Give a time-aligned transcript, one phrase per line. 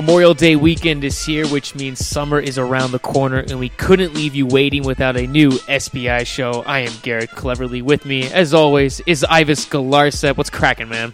[0.00, 4.14] Memorial Day weekend is here, which means summer is around the corner, and we couldn't
[4.14, 6.62] leave you waiting without a new SBI show.
[6.64, 7.82] I am Garrett Cleverly.
[7.82, 10.38] With me, as always, is Ives Galarcep.
[10.38, 11.12] What's cracking, man?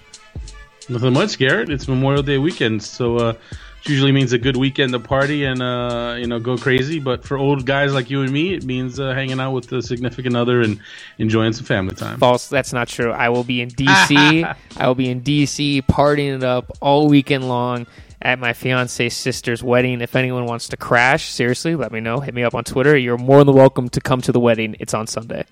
[0.88, 1.68] Nothing much, Garrett.
[1.68, 5.60] It's Memorial Day weekend, so uh, it usually means a good weekend to party and
[5.60, 7.00] uh, you know go crazy.
[7.00, 9.82] But for old guys like you and me, it means uh, hanging out with a
[9.82, 10.78] significant other and
[11.18, 12.20] enjoying some family time.
[12.20, 12.46] False.
[12.46, 13.10] That's not true.
[13.10, 14.56] I will be in DC.
[14.76, 17.88] I will be in DC partying it up all weekend long
[18.26, 20.00] at my fiance's sister's wedding.
[20.00, 22.18] If anyone wants to crash, seriously, let me know.
[22.18, 22.96] Hit me up on Twitter.
[22.96, 24.74] You're more than welcome to come to the wedding.
[24.80, 25.44] It's on Sunday.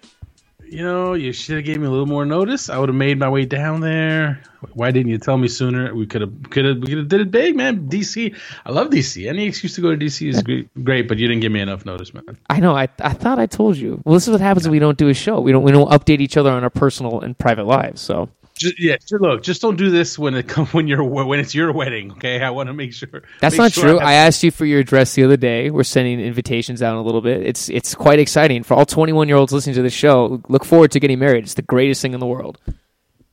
[0.66, 2.68] You know, you should have gave me a little more notice.
[2.68, 4.42] I would have made my way down there.
[4.72, 5.94] Why didn't you tell me sooner?
[5.94, 7.88] We could have, could have, we could have did it big, man.
[7.88, 8.34] DC,
[8.66, 9.28] I love DC.
[9.28, 10.42] Any excuse to go to DC is
[10.82, 12.24] great, but you didn't give me enough notice, man.
[12.50, 12.74] I know.
[12.76, 14.02] I, I thought I told you.
[14.04, 15.40] Well, this is what happens when we don't do a show.
[15.40, 18.00] We don't we don't update each other on our personal and private lives.
[18.00, 21.54] So just, yeah, look, just don't do this when it come when you're when it's
[21.54, 22.12] your wedding.
[22.12, 23.08] Okay, I want to make sure.
[23.40, 23.98] That's make not sure true.
[23.98, 25.70] I I asked you for your address the other day.
[25.70, 27.42] We're sending invitations out in a little bit.
[27.44, 30.40] It's it's quite exciting for all 21 year olds listening to the show.
[30.48, 31.44] Look forward to getting married.
[31.44, 32.58] It's the greatest thing in the world.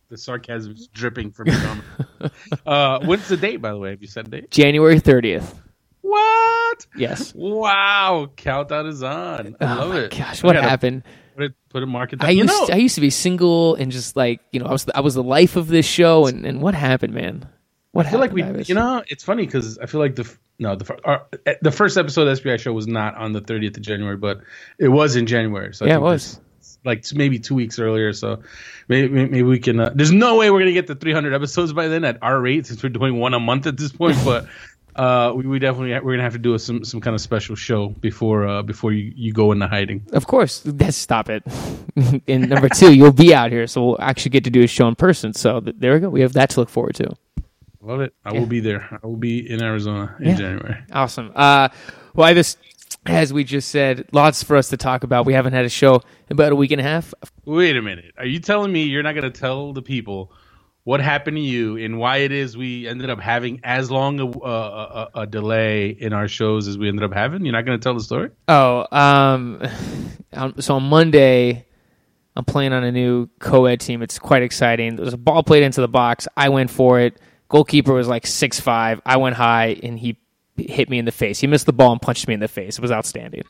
[0.09, 2.31] the sarcasm is dripping from your
[2.65, 3.91] uh, when's the date, by the way?
[3.91, 4.51] Have you set a date?
[4.51, 5.53] January 30th.
[6.01, 6.87] What?
[6.97, 7.33] Yes.
[7.35, 9.55] Wow, countdown is on.
[9.61, 10.11] I oh love it.
[10.11, 11.03] gosh, what gotta happened?
[11.41, 12.23] Put it, put a market.
[12.23, 14.71] I you used know, I used to be single and just like you know I
[14.71, 17.47] was the, I was the life of this show and, and what happened, man?
[17.93, 20.75] What I feel like we, you know, it's funny because I feel like the no
[20.75, 23.81] the our, eh, the first episode of SBI show was not on the 30th of
[23.81, 24.41] January, but
[24.77, 25.73] it was in January.
[25.73, 26.39] So Yeah, it was.
[26.85, 28.13] like maybe two weeks earlier.
[28.13, 28.43] So
[28.87, 29.79] maybe maybe we can.
[29.79, 32.67] Uh, there's no way we're gonna get to 300 episodes by then at our rate
[32.67, 34.17] since we're doing one a month at this point.
[34.23, 34.45] But
[34.95, 37.55] uh, we, we definitely we're gonna have to do a, some some kind of special
[37.55, 40.05] show before uh, before you, you go into hiding.
[40.13, 41.43] Of course, let's stop it.
[42.27, 44.87] and number two, you'll be out here, so we'll actually get to do a show
[44.87, 45.33] in person.
[45.33, 46.09] So th- there we go.
[46.09, 47.15] We have that to look forward to.
[47.81, 48.13] Love it.
[48.23, 48.39] I Yeah.
[48.41, 48.99] will be there.
[49.03, 50.35] I will be in Arizona in Yeah.
[50.35, 50.77] January.
[50.91, 51.31] Awesome.
[51.35, 51.69] Uh,
[52.13, 52.59] well, I just,
[53.07, 55.25] as we just said, lots for us to talk about.
[55.25, 56.01] We haven't had a show in
[56.33, 57.13] about a week and a half.
[57.45, 58.13] Wait a minute.
[58.19, 60.31] Are you telling me you're not going to tell the people
[60.83, 64.25] what happened to you and why it is we ended up having as long a,
[64.25, 67.45] a, a, delay in our shows as we ended up having?
[67.45, 68.31] You're not going to tell the story?
[68.47, 69.61] Oh, um,
[70.33, 71.65] um, so on Monday,
[72.35, 74.01] I'm playing on a new co-ed team.
[74.01, 74.95] It's quite exciting.
[74.95, 76.27] There's a ball played into the box.
[76.35, 77.19] I went for it.
[77.49, 79.01] Goalkeeper was like six five.
[79.05, 80.17] I went high and he
[80.57, 81.39] hit me in the face.
[81.39, 82.77] He missed the ball and punched me in the face.
[82.77, 83.43] It was outstanding.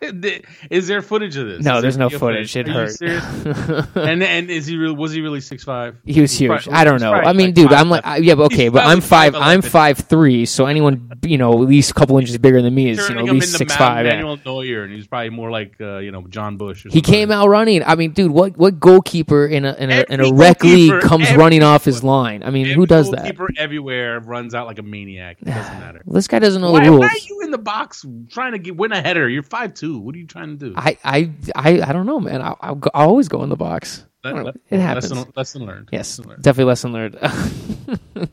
[0.70, 1.64] is there footage of this?
[1.64, 2.56] No, Is there's no video footage.
[2.56, 3.00] It Are hurt.
[3.96, 4.94] and and is he real?
[4.94, 5.96] Was he really six five?
[6.04, 6.64] He was huge.
[6.64, 7.12] Probably- I don't know.
[7.12, 8.06] I mean, like dude, five I'm like.
[8.06, 9.34] I- yeah, but okay, He's but I'm five.
[9.34, 10.46] I'm five three.
[10.46, 13.26] So anyone, you know, at least a couple inches bigger than me is, you know,
[13.26, 14.06] at least six five.
[14.06, 14.12] yeah.
[14.14, 16.86] Manuel Neuer, and he's probably more like uh, you know Jon Busch.
[16.90, 17.82] He came out running.
[17.82, 21.32] I mean, dude, what what goalkeeper in a in a in a rec league comes
[21.34, 22.42] running off his line?
[22.42, 23.22] I mean, who does that?
[23.22, 25.38] goalkeeper everywhere runs out like a maniac.
[25.40, 26.02] It doesn't matter.
[26.06, 27.00] This guy doesn't know the rules.
[27.00, 29.28] why are you in the box trying to get, win a header?
[29.28, 29.87] You're five two.
[29.96, 30.74] What are you trying to do?
[30.76, 32.42] I, I I I don't know, man.
[32.42, 34.04] I, I'll, go, I'll always go in the box.
[34.24, 34.50] I Le- don't know.
[34.50, 35.12] le- It happens.
[35.12, 35.88] Lesson, lesson learned.
[35.92, 36.42] Yes, Lesson learned.
[36.42, 37.18] definitely lesson learned.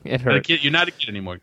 [0.04, 1.40] it You're, not a kid, you're not a kid anymore.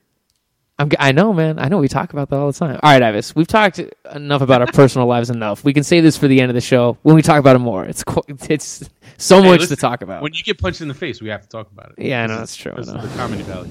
[0.78, 1.58] I'm, I know, man.
[1.58, 1.78] I know.
[1.78, 2.80] We talk about that all the time.
[2.82, 3.36] All right, Ives.
[3.36, 3.78] We've talked
[4.14, 5.30] enough about our personal lives.
[5.30, 5.62] Enough.
[5.64, 7.60] We can say this for the end of the show when we talk about it
[7.60, 7.84] more.
[7.84, 8.02] It's
[8.48, 10.22] it's so Hey, much listen, to talk about.
[10.22, 12.04] When you get punched in the face, we have to talk about it.
[12.04, 13.00] Yeah, I know, that's true, I know.
[13.02, 13.70] the comedy value.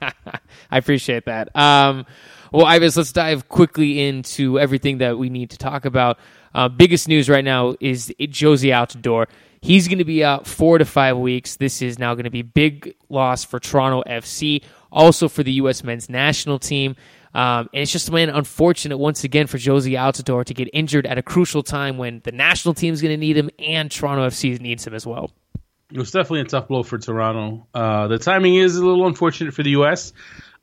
[0.70, 1.56] I appreciate that.
[1.56, 2.06] Um,
[2.56, 6.18] well, Ives, let's dive quickly into everything that we need to talk about.
[6.54, 9.28] Uh, biggest news right now is Jozy out the door.
[9.60, 11.56] He's going to be out four to five weeks.
[11.56, 15.84] This is now going to be big loss for Toronto FC, also for the U.S.
[15.84, 16.96] men's national team.
[17.34, 21.18] Um, and it's just man, unfortunate once again for Jozy Altidore to get injured at
[21.18, 24.58] a crucial time when the national team is going to need him and Toronto FC
[24.58, 25.30] needs him as well.
[25.92, 27.66] It was definitely a tough blow for Toronto.
[27.74, 30.14] Uh, the timing is a little unfortunate for the U.S.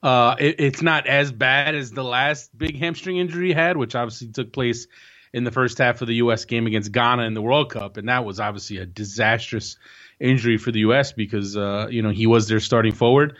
[0.04, 3.96] Uh, it, it's not as bad as the last big hamstring injury he had, which
[3.96, 4.88] obviously took place
[5.32, 6.46] in the first half of the U.S.
[6.46, 9.78] game against Ghana in the World Cup, and that was obviously a disastrous
[10.20, 11.14] injury for the U.S.
[11.14, 13.38] because uh, you know he was their starting forward.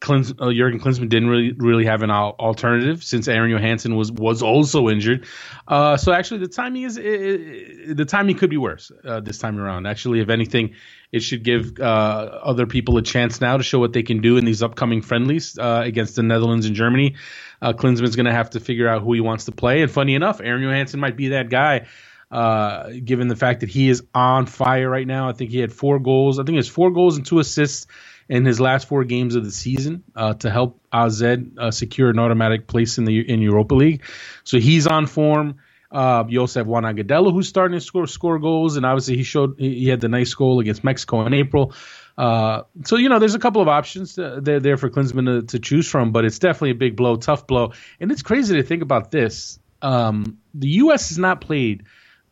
[0.00, 4.12] Klins, uh, Jurgen Klinsmann didn't really really have an al- alternative since Aron Johannsson was
[4.12, 5.26] was also injured.
[5.66, 9.38] Uh, so actually, the timing is i i the timing could be worse uh, this
[9.38, 9.86] time around.
[9.86, 10.74] Actually, if anything,
[11.12, 14.36] it should give uh, other people a chance now to show what they can do
[14.36, 17.16] in these upcoming friendlies uh, against the Netherlands and Germany.
[17.62, 19.80] Uh, Klinsmann's going to have to figure out who he wants to play.
[19.80, 21.86] And funny enough, Aron Johannsson might be that guy.
[22.30, 25.72] Uh, given the fact that he is on fire right now, I think he had
[25.72, 26.38] four goals.
[26.38, 27.86] I think it's four goals and two assists
[28.28, 32.18] in his last four games of the season uh, to help AZ uh, secure an
[32.18, 34.02] automatic place in the in Europa League.
[34.44, 35.56] So he's on form.
[35.90, 39.22] Uh, you also have Juan Agudelo who's starting to score score goals, and obviously he
[39.22, 41.72] showed he had the nice goal against Mexico in April.
[42.18, 45.46] Uh, so you know, there's a couple of options uh, there there for Klinsmann to,
[45.46, 48.62] to, choose from, but it's definitely a big blow, tough blow, and it's crazy to
[48.62, 49.58] think about this.
[49.82, 51.10] Um, the U.S.
[51.10, 51.84] has not played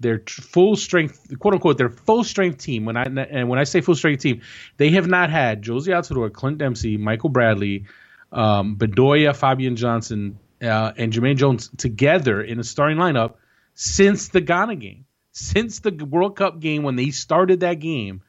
[0.04, 2.84] their full strength, quote unquote, their full strength team.
[2.84, 4.42] When I and when I say full strength team,
[4.76, 7.86] they have not had Josie Altidore, Clint Dempsey, Michael Bradley,
[8.30, 13.34] um, Bedoya, Fabian Johnson, uh, and Jermaine Jones together in a starting lineup
[13.72, 18.22] since the Ghana game, since the World Cup game when they started that game.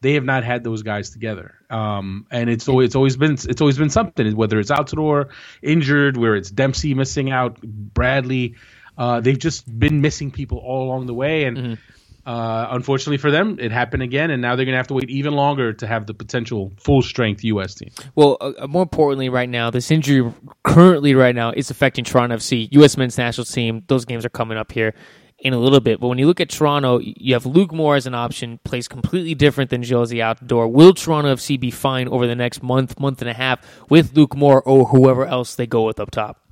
[0.00, 3.60] They have not had those guys together, um, and it's always, it's always been it's
[3.60, 4.36] always been something.
[4.36, 5.30] Whether it's Altidore
[5.60, 8.54] injured, where it's Dempsey missing out, Bradley,
[8.98, 12.28] uh, they've just been missing people all along the way, and mm-hmm.
[12.28, 14.32] uh, unfortunately for them, it happened again.
[14.32, 17.00] And now they're going to have to wait even longer to have the potential full
[17.00, 17.76] strength U.S.
[17.76, 17.90] team.
[18.16, 20.30] Well, uh, uh, more importantly, right now, this injury
[20.64, 22.96] currently right now is affecting Toronto FC, U.S.
[22.96, 23.84] men's national team.
[23.86, 24.94] Those games are coming up here
[25.38, 26.00] in a little bit.
[26.00, 29.36] But when you look at Toronto, you have Luke Moore as an option, plays completely
[29.36, 30.68] different than Jozy Altidore.
[30.68, 34.34] Will Toronto FC be fine over the next month, month and a half with Luke
[34.34, 36.47] Moore or whoever else they go with up top?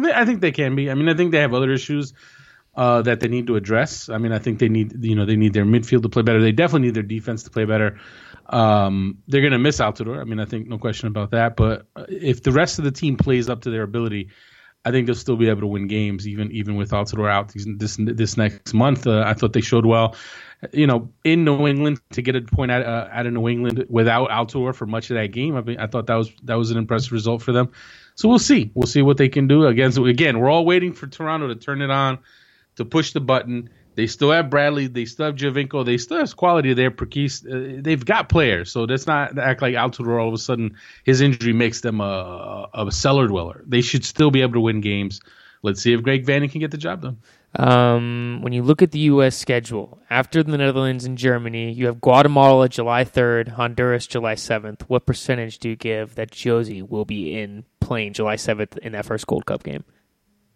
[0.00, 0.90] I, mean, I think they can be.
[0.90, 2.14] I mean, I think they have other issues
[2.74, 4.08] uh, that they need to address.
[4.08, 6.40] I mean, I think they need you know they need their midfield to play better.
[6.40, 8.00] They definitely need their defense to play better.
[8.46, 10.18] Um, they're going to miss Altidore.
[10.18, 11.54] I mean, I think no question about that.
[11.54, 14.30] But uh, if the rest of the team plays up to their ability,
[14.84, 17.98] I think they'll still be able to win games even even with Altidore out this
[17.98, 19.06] this next month.
[19.06, 20.16] Uh, I thought they showed well.
[20.72, 23.86] You know, in New England to get a point out, uh, out of New England
[23.88, 26.70] without Altidore for much of that game, I mean, I thought that was that was
[26.70, 27.72] an impressive result for them.
[28.14, 28.70] So we'll see.
[28.74, 29.66] We'll see what they can do.
[29.66, 32.18] Again, so again, we're all waiting for Toronto to turn it on,
[32.76, 33.70] to push the button.
[33.94, 34.86] They still have Bradley.
[34.86, 35.84] They still have Giovinco.
[35.84, 36.90] They still have quality there.
[36.90, 38.70] Perquis, uh, they've got players.
[38.70, 42.68] So that's not act like Altidore all of a sudden his injury makes them a,
[42.72, 43.64] a cellar dweller.
[43.66, 45.20] They should still be able to win games.
[45.62, 47.18] Let's see if Greg Vanney can get the job done.
[47.54, 49.36] Um, when you look at the U.S.
[49.36, 54.82] schedule, after the Netherlands and Germany, you have Guatemala July 3rd, Honduras July 7th.
[54.82, 59.04] What percentage do you give that Jozy will be in playing July 7th in that
[59.04, 59.84] first Gold Cup game?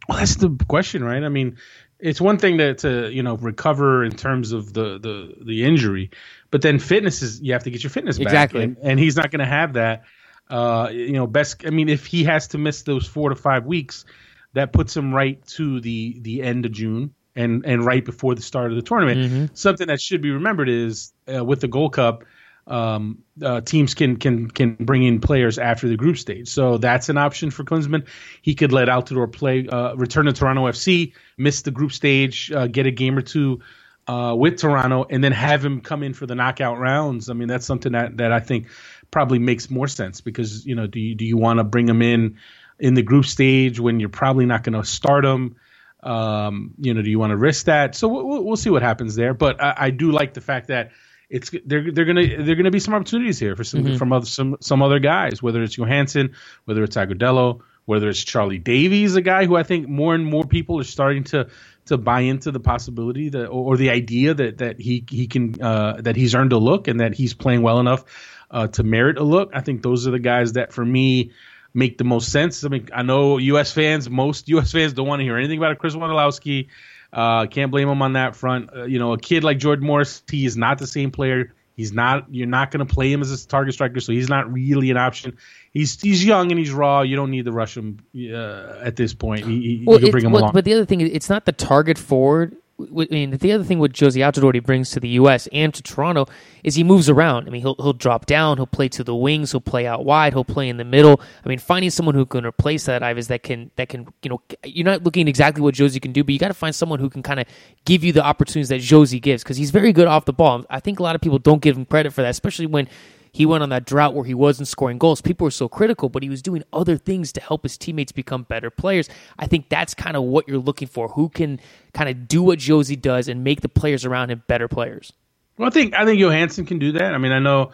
[0.09, 1.25] Well, that's the question, right?
[1.25, 1.57] I mean,
[1.99, 6.11] it's one thing to, to you know recover in terms of the, the, the injury,
[6.51, 9.17] but then fitness is you have to get your fitness back, exactly, and, and he's
[9.17, 10.03] not going to have that.
[10.51, 11.65] Uh, you know, best.
[11.67, 14.05] I mean, if he has to miss those four to five weeks,
[14.55, 18.43] that puts him right to the the end of June and and right before the
[18.43, 19.21] start of the tournament.
[19.21, 19.55] Mm-hmm.
[19.55, 22.25] Something that should be remembered is uh, with the Gold Cup,
[22.67, 27.09] um, uh, teams can can can bring in players after the group stage, so that's
[27.09, 28.07] an option for Klinsmann.
[28.41, 32.67] He could let Altidore play, uh, return to Toronto FC, miss the group stage, uh,
[32.67, 33.61] get a game or two.
[34.07, 37.31] Uh, with Toronto, and then have him come in for the knockout rounds.
[37.31, 38.69] I mean, that's something that, that I think
[39.11, 42.03] probably makes more sense because you know, do you do you want to bring him
[42.03, 42.37] in
[42.79, 45.57] in the group stage when you're probably not going to start them.
[46.03, 47.95] Um, you know, do you want to risk that?
[47.95, 49.33] So we'll, we'll see what happens there.
[49.33, 50.91] But I, I, do like the fact that
[51.31, 53.97] it's they're they're gonna they're gonna be some opportunities here for some mm-hmm.
[53.97, 56.35] from other some some other guys, whether it's Johannsson,
[56.67, 60.45] whether it's Agudelo, whether it's Charlie Davies, a guy who I think more and more
[60.45, 61.49] people are starting to
[61.87, 65.61] to buy into the possibility that or, or the idea that that he he can
[65.63, 68.05] uh, that he's earned a look and that he's playing well enough
[68.51, 69.51] uh, to merit a look.
[69.55, 71.33] I think those are the guys that for me
[71.75, 72.65] make the most sense.
[72.65, 73.73] I mean, I know U.S.
[73.73, 74.73] fans, most U.S.
[74.73, 76.69] fans don't want to hear anything about a Chris Wondolowski.
[77.13, 78.71] Uh, can't blame him on that front.
[78.75, 81.53] Uh, you know, a kid like Jordan Morris, he is not the same player.
[81.77, 82.33] He's not.
[82.33, 84.97] You're not going to play him as a target striker, so he's not really an
[84.97, 85.39] option.
[85.73, 87.03] He's he's young and he's raw.
[87.03, 89.45] You don't need to rush him uh, at this point.
[89.45, 90.53] He, well, you can bring him well, along.
[90.53, 93.93] But the other thing, it's not the target forward I mean, the other thing what
[93.93, 95.47] Jozy Altidore brings to the U.S.
[95.53, 96.27] and to Toronto
[96.65, 97.47] is he moves around.
[97.47, 100.33] I mean, he'll he'll drop down, he'll play to the wings, he'll play out wide,
[100.33, 101.21] he'll play in the middle.
[101.45, 104.43] I mean, finding someone who can replace that Ives that can that can you know
[104.65, 107.09] you're not looking exactly what Jozy can do, but you got to find someone who
[107.09, 107.47] can kind of
[107.85, 110.65] give you the opportunities that Jozy gives because he's very good off the ball.
[110.69, 112.89] I think a lot of people don't give him credit for that, especially when
[113.35, 115.21] he went on that drought where he wasn't scoring goals.
[115.21, 118.45] People were so critical, but he was doing other things to help his teammates become
[118.45, 119.09] better players.
[119.41, 121.09] I think that's kind of what you're looking for.
[121.09, 121.59] Who can
[121.93, 125.13] kind of do what Jozy does and make the players around him better players?
[125.59, 127.13] Well, I think I think Johannsson can do that.
[127.13, 127.73] I mean, I know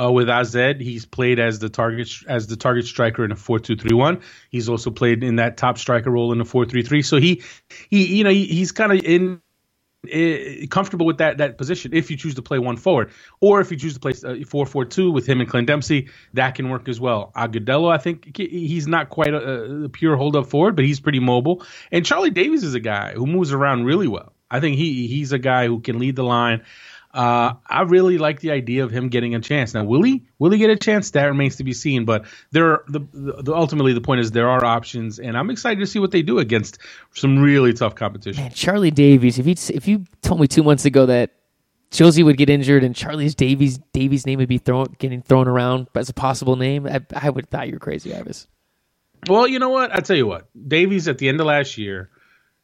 [0.00, 3.58] uh, with AZ, he's played as the target as the target striker in a four
[3.58, 4.22] two three one.
[4.48, 7.02] He's also played in that top striker role in a four three three.
[7.02, 7.42] So he
[7.90, 9.42] he you know he, he's kind of in
[10.70, 13.76] comfortable with that that position if you choose to play one forward, or if you
[13.76, 16.88] choose to play uh, four four two with him and Clint Dempsey, that can work
[16.88, 17.30] as well.
[17.36, 21.20] Agudelo, I think he's not quite a, a pure hold up forward, but he's pretty
[21.20, 21.64] mobile.
[21.92, 24.32] And Charlie Davies is a guy who moves around really well.
[24.50, 26.62] I think he he's a guy who can lead the line.
[27.14, 29.74] Uh, I really like the idea of him getting a chance.
[29.74, 30.24] Now, will he?
[30.38, 31.10] Will he get a chance?
[31.10, 32.06] That remains to be seen.
[32.06, 35.80] But there, are, the, the ultimately the point is there are options, and I'm excited
[35.80, 36.78] to see what they do against
[37.12, 38.42] some really tough competition.
[38.42, 39.38] Man, Charlie Davies.
[39.38, 41.32] If you if you told me two months ago that
[41.90, 45.88] Jozy would get injured and Charlie's Davies Davies name would be thrown getting thrown around
[45.94, 48.48] as a possible name, I, I would have thought you were crazy, Ives.
[49.28, 49.94] Well, you know what?
[49.94, 52.08] I tell you what, Davies at the end of last year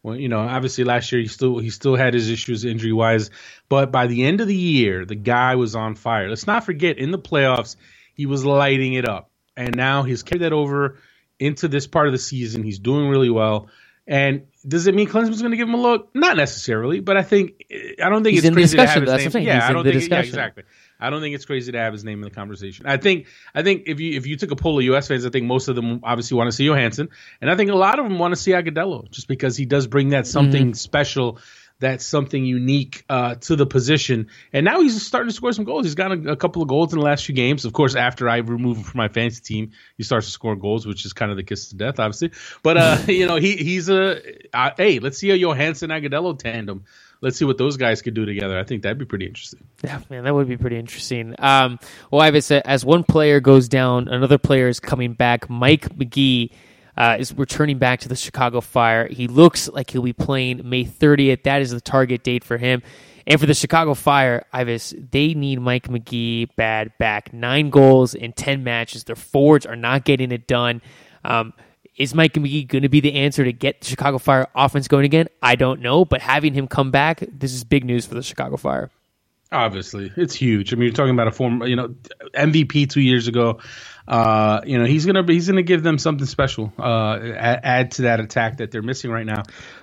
[0.09, 3.31] well, you know, obviously last year he still he still had his issues injury wise,
[3.69, 6.29] but by the end of the year, the guy was on fire.
[6.29, 7.77] Let's not forget in the playoffs
[8.15, 10.99] he was lighting it up, and now he's carried that over
[11.39, 12.63] into this part of the season.
[12.63, 13.69] He's doing really well.
[14.07, 16.09] And does it mean Klinsmann's going to give him a look?
[16.15, 17.67] Not necessarily, but I think
[18.03, 19.47] I don't think he's it's crazy to have his name.
[19.47, 20.63] Yeah, I don't think yeah, exactly.
[21.01, 22.87] I don't think it's crazy to have his name in the conversation.
[22.87, 25.09] I think I think if you if you took a poll of U.S.
[25.09, 27.09] fans, I think most of them obviously want to see Johannsson,
[27.41, 29.87] and I think a lot of them want to see Agudelo just because he does
[29.87, 30.73] bring that something mm-hmm.
[30.73, 31.39] special
[31.81, 34.29] that's something unique uh, to the position.
[34.53, 35.87] And now he's starting to score some goals.
[35.87, 37.65] He's got a, a, couple of goals in the last few games.
[37.65, 40.87] Of course, after I remove him from my fantasy team, he starts to score goals,
[40.87, 42.33] which is kind of the kiss to death, obviously.
[42.63, 44.21] But uh, you know, he he's a
[44.53, 46.85] uh, hey, let's see a Johannsson Agudelo tandem
[47.21, 48.59] let's see what those guys could do together.
[48.59, 49.65] I think that'd be pretty interesting.
[49.83, 51.35] Yeah, man, that would be pretty interesting.
[51.39, 51.79] Um,
[52.11, 55.49] well, I've said as one player goes down, another player is coming back.
[55.49, 56.53] Mike Magee.
[56.97, 59.07] Uh, is returning back to the Chicago Fire.
[59.07, 61.45] He looks like he'll be playing May 30th.
[61.45, 62.83] That is the target date for him.
[63.25, 67.33] And for the Chicago Fire, Ives, they need Mike Magee bad back.
[67.33, 69.05] Nine goals in 10 matches.
[69.05, 70.81] Their forwards are not getting it done.
[71.25, 71.53] Um,
[71.99, 75.05] is Mike Magee going to be the answer to get the Chicago Fire offense going
[75.05, 75.29] again?
[75.43, 78.57] I don't know, but having him come back, this is big news for the Chicago
[78.57, 78.91] Fire.
[79.51, 80.73] Obviously, it's huge.
[80.73, 81.95] I mean, you're talking about a former, you know,
[82.35, 83.61] MVP two years ago.
[84.07, 86.73] Uh, you know, he's gonna he's gonna give them something special.
[86.79, 89.43] Uh, add, to that attack that they're missing right now.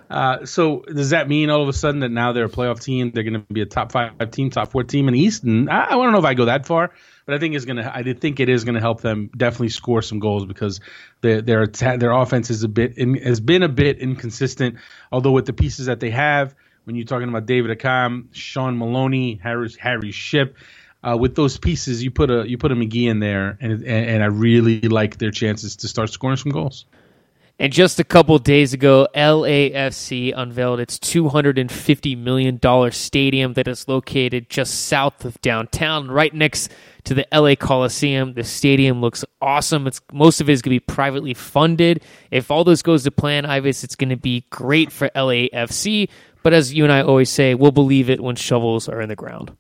[0.10, 3.12] Uh, so does that mean all of a sudden that now they're a playoff team?
[3.12, 5.44] They're to be a top five team, top four team in the East?
[5.44, 6.92] And I, I don't know if I go that far
[7.26, 7.92] but I think it's gonna.
[7.94, 10.80] I think it is gonna help them definitely score some goals because
[11.22, 14.78] their their their offense is a bit in, has been a bit inconsistent.
[15.12, 19.40] Although with the pieces that they have, when you're talking about David Accam, Shaun Maloney,
[19.44, 20.58] Harry Harry Shipp.
[21.04, 23.86] Uh, with those pieces, you put a you put a Magee in there, and, and,
[23.86, 26.86] and I really like their chances to start scoring some goals.
[27.58, 32.60] And just a couple days ago, LAFC unveiled its $250 million
[32.92, 36.70] stadium that is located just south of downtown, right next
[37.06, 38.34] to the LA Coliseum.
[38.34, 39.88] The stadium looks awesome.
[39.88, 42.04] It's most of it is going to be privately funded.
[42.30, 46.10] If all this goes to plan, Ives, it's going to be great for LAFC.
[46.44, 49.16] But as you and I always say, we'll believe it when shovels are in the
[49.16, 49.56] ground.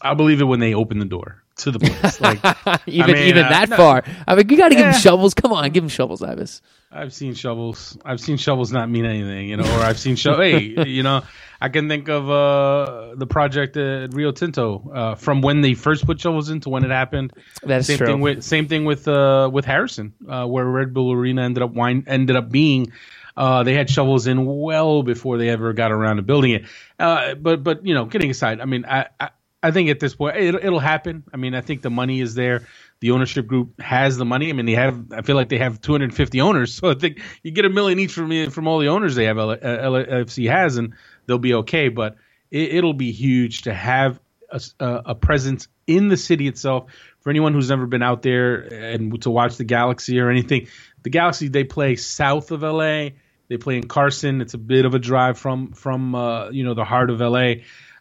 [0.00, 2.20] I'll believe it when they open the door to the place.
[2.26, 2.38] Like
[2.86, 4.04] even I mean, even uh, that no, far.
[4.26, 4.82] I mean, you got to yeah.
[4.82, 5.34] give them shovels.
[5.34, 6.62] Come on, give them shovels, Ives.
[6.90, 7.98] I've seen shovels.
[8.04, 9.64] I've seen shovels not mean anything, you know.
[9.64, 10.40] Or I've seen shovels.
[10.44, 11.22] hey, you know,
[11.60, 16.06] I can think of uh, the project at Rio Tinto uh, from when they first
[16.06, 17.32] put shovels into when it happened.
[17.62, 18.06] That's same true.
[18.06, 21.72] Thing with, same thing with uh, with Harrison, uh, where Red Bull Arena ended up
[21.72, 22.92] wine, ended up being.
[23.36, 26.64] Uh, they had shovels in well before they ever got around to building it.
[26.98, 29.28] Uh, but but you know, getting aside, I mean, I, I
[29.66, 31.24] I think at this point it, it'll happen.
[31.32, 32.66] I mean, I think the money is there
[33.00, 34.48] the ownership group has the money.
[34.48, 35.12] I mean, they have.
[35.12, 38.12] I feel like they have 250 owners, so I think you get a million each
[38.12, 39.36] from from all the owners they have.
[39.36, 40.94] LFC has, and
[41.26, 41.88] they'll be okay.
[41.88, 42.16] But
[42.50, 44.20] it, will be huge to have
[44.50, 46.90] a, a, presence in the city itself.
[47.20, 50.68] For anyone who's never been out there and to watch the Galaxy or anything,
[51.02, 53.08] the Galaxy they play south of LA.
[53.48, 54.40] They play in Carson.
[54.40, 57.54] It's a bit of a drive from from uh, you know the heart of LA.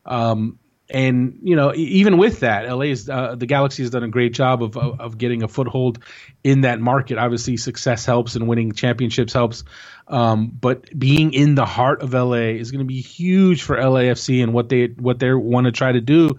[0.05, 4.33] Um, and you know even with that LA's uh, the Galaxy has done a great
[4.33, 5.99] job of, of, of getting a foothold
[6.43, 7.17] in that market.
[7.17, 9.63] Obviously success helps and winning championships helps.
[10.07, 14.43] Um, but being in the heart of LA is going to be huge for LAFC
[14.43, 16.37] and what they what they want to try to do.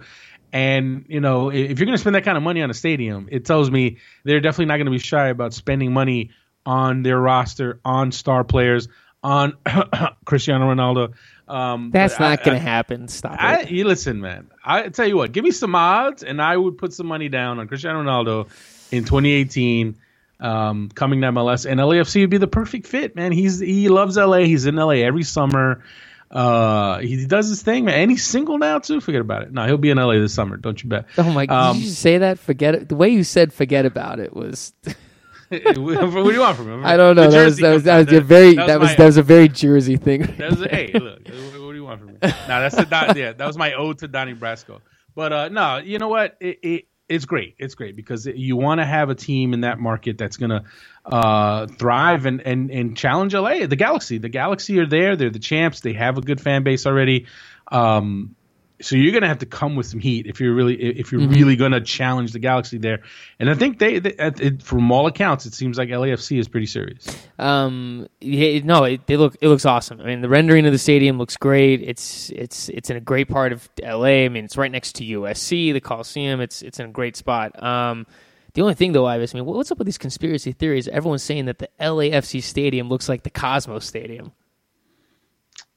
[0.53, 3.27] And you know if you're going to spend that kind of money on a stadium
[3.31, 6.31] it tells me they're definitely not going to be shy about spending money
[6.65, 8.87] on their roster on star players
[9.23, 9.57] on
[10.25, 11.13] Cristiano Ronaldo
[11.47, 13.07] um, That's not going to happen.
[13.07, 13.71] Stop I, it.
[13.71, 14.49] You listen, man.
[14.63, 15.31] I tell you what.
[15.31, 18.49] Give me some odds, and I would put some money down on Cristiano Ronaldo
[18.91, 19.95] in 2018
[20.39, 23.31] um, coming to MLS, and LAFC would be the perfect fit, man.
[23.31, 24.39] He's he loves LA.
[24.39, 25.83] He's in LA every summer.
[26.29, 27.95] Uh, he does his thing, man.
[27.95, 28.99] And he's single now too.
[28.99, 29.53] Forget about it.
[29.53, 30.57] No, he'll be in LA this summer.
[30.57, 31.05] Don't you bet.
[31.17, 31.45] Oh my!
[31.45, 32.39] Um, did you say that?
[32.39, 32.89] Forget it.
[32.89, 34.73] The way you said "forget about it" was.
[35.49, 36.85] what do you want from him?
[36.85, 37.29] I don't know.
[37.29, 39.23] That was, that was, that was, a very that was, that was, that was a
[39.23, 40.21] very Jersey thing.
[40.37, 42.17] That was hey, look, what do you want from me?
[42.21, 44.81] Now that's the yeah, that was my ode to Donnie Brasco.
[45.15, 46.35] But uh, no, you know what?
[46.41, 47.55] It, it it's great.
[47.57, 50.63] It's great because you want to have a team in that market that's going to
[51.05, 53.65] uh, thrive and, and and challenge LA.
[53.65, 55.15] The Galaxy, the Galaxy are there.
[55.15, 55.79] They're the champs.
[55.79, 57.27] They have a good fan base already.
[57.71, 58.35] Um,
[58.79, 61.21] so you're going to have to come with some heat if you're really if you're
[61.21, 61.33] Mm-hmm.
[61.33, 62.99] really going to challenge the Galaxy there.
[63.39, 66.67] And I think they, they it, from all accounts, it seems like LAFC is pretty
[66.67, 67.05] serious.
[67.39, 69.99] Um, yeah, no, it, they look it looks awesome.
[69.99, 71.81] I mean, the rendering of the stadium looks great.
[71.81, 74.25] It's it's it's in a great part of LA.
[74.25, 76.39] I mean, it's right next to USC, the Coliseum.
[76.39, 77.61] It's it's in a great spot.
[77.63, 78.05] Um,
[78.53, 80.87] the only thing though, Ives, I mean, what's up with these conspiracy theories?
[80.87, 84.31] Everyone's saying that the LAFC stadium looks like the Cosmos Stadium.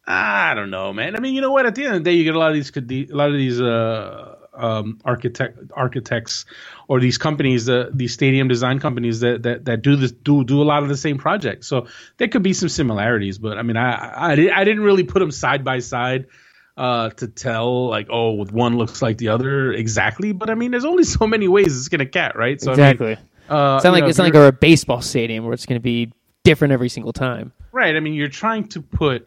[0.07, 1.17] I don't know, man.
[1.17, 1.67] I mean, you know what?
[1.67, 2.71] At the end of the day, you get a lot of these
[3.11, 6.47] a lot of these uh, um, architect architects
[6.89, 10.63] or these companies, uh, these stadium design companies that, that that do this do do
[10.63, 11.69] a lot of the same projects.
[11.69, 15.21] So there could be some similarities, but I mean, I I, I didn't really put
[15.21, 16.27] them side by side
[16.77, 20.33] uh, to tell like, oh, one looks like the other exactly.
[20.33, 22.61] But I mean, there's only so many ways it's gonna cat, right?
[22.61, 23.13] So exactly.
[23.13, 25.67] I mean, uh, it's not like know, it's not like a baseball stadium where it's
[25.67, 26.13] going to be
[26.45, 27.53] different every single time.
[27.73, 27.97] Right.
[27.97, 29.27] I mean, you're trying to put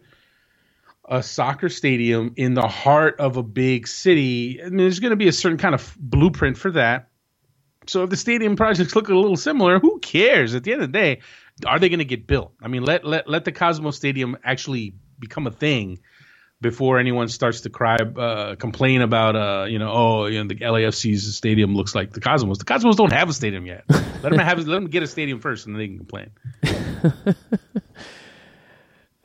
[1.07, 4.61] a soccer stadium in the heart of a big city.
[4.61, 7.09] I mean, there's going to be a certain kind of blueprint for that.
[7.87, 10.55] So if the stadium projects look a little similar, who cares?
[10.55, 11.21] At the end of the day,
[11.65, 12.53] are they going to get built?
[12.61, 15.99] I mean, let let let the Cosmos Stadium actually become a thing
[16.61, 20.55] before anyone starts to cry, uh, complain about, uh, you know, oh, you know, the
[20.55, 22.57] LAFC's stadium looks like the Cosmos.
[22.57, 23.83] The Cosmos don't have a stadium yet.
[23.89, 26.31] Let them have, let them get a stadium first, and then they can complain.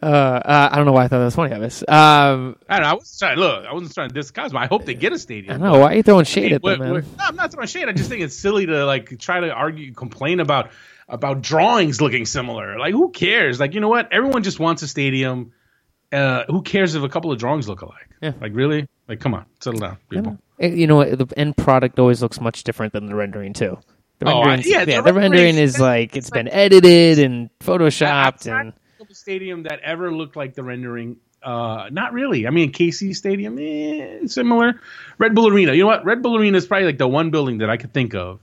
[0.01, 1.83] Uh, uh, I don't know why I thought that was funny, Ives.
[1.83, 2.89] Um, I don't know.
[2.91, 3.39] I was trying.
[3.39, 4.59] Look, I wasn't trying to diss Cosmo.
[4.61, 5.55] I hope they get a stadium.
[5.61, 6.93] I know why are you throwing shade Hey, at them, man.
[6.93, 7.89] no, I'm not throwing shade.
[7.89, 10.71] I just think it's silly to like try to argue, complain about
[11.09, 12.79] about drawings looking similar.
[12.79, 13.59] Like, who cares?
[13.59, 14.13] Like, you know what?
[14.13, 15.53] Everyone just wants a stadium.
[16.13, 18.09] Uh, who cares if a couple of drawings look alike?
[18.23, 18.33] Yeah.
[18.41, 18.89] Like, really?
[19.09, 20.39] Like, come on, settle down, people.
[20.61, 21.19] Eh, You know what?
[21.19, 23.79] The end product always looks much different than the rendering too.
[24.21, 27.51] The Oh, rendering, yeah, yeah, the the rendering renderings- is like it's been edited and
[27.61, 28.73] photoshopped and
[29.29, 31.19] stadium that ever looked like the rendering.
[31.43, 32.47] Uh, not really.
[32.47, 34.81] I mean, KC Stadium, eh, similar.
[35.19, 35.75] Red Bull Arena.
[35.75, 36.05] You know what?
[36.07, 38.41] Red Bull Arena is probably like the one building that I could think of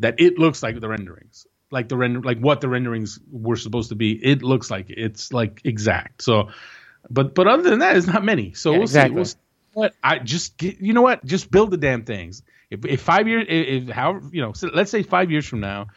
[0.00, 3.90] that it looks like the renderings, like the render, like what the renderings were supposed
[3.90, 4.12] to be.
[4.12, 4.98] It looks like it.
[4.98, 6.22] it's like exact.
[6.22, 6.48] So,
[7.10, 8.54] but but other than that, it's not many.
[8.54, 9.14] So Yeah, we'll exactly.
[9.14, 9.14] see.
[9.16, 9.36] We'll see.
[9.74, 11.24] What I just get, you know what?
[11.24, 12.42] Just build the damn things.
[12.70, 15.60] If, if five years, if, if how you know, so let's say five years from
[15.60, 15.88] now,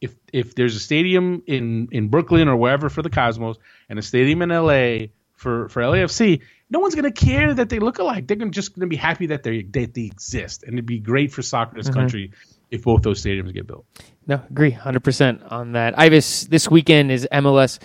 [0.00, 3.56] if if there's a stadium in in Brooklyn or wherever for the Cosmos
[3.88, 7.98] and a stadium in LA for for LAFC, no one's gonna care that they look
[7.98, 8.26] alike.
[8.26, 11.32] They're gonna, just gonna be happy that they that they exist, and it'd be great
[11.32, 12.32] for soccer in this country
[12.70, 13.84] if both those stadiums get built.
[14.26, 15.98] no, agree, hundred percent on that.
[15.98, 17.78] Ives, this weekend is MLS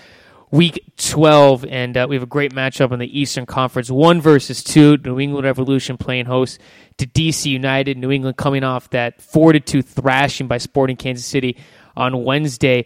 [0.52, 3.90] Week 12, and uh, we have a great matchup in the Eastern Conference.
[3.90, 4.98] One versus two.
[4.98, 6.60] New England Revolution playing host
[6.98, 7.98] to DC United.
[7.98, 11.56] New England coming off that four to two thrashing by Sporting Kansas City
[11.96, 12.86] on Wednesday.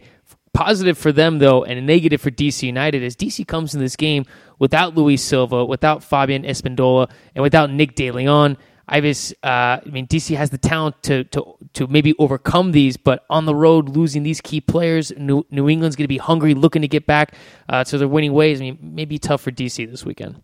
[0.52, 3.94] Positive for them though, and a negative for DC United as DC comes in this
[3.94, 4.24] game
[4.58, 8.56] without Luis Silva, without Fabian Espindola, and without Nick De Leon.
[8.88, 13.24] Ives, uh, I mean, DC has the talent to to to maybe overcome these, but
[13.28, 16.82] on the road, losing these key players, New, New England's going to be hungry, looking
[16.82, 17.34] to get back
[17.68, 18.60] uh, to their winning ways.
[18.60, 20.40] I mean, maybe tough for DC this weekend.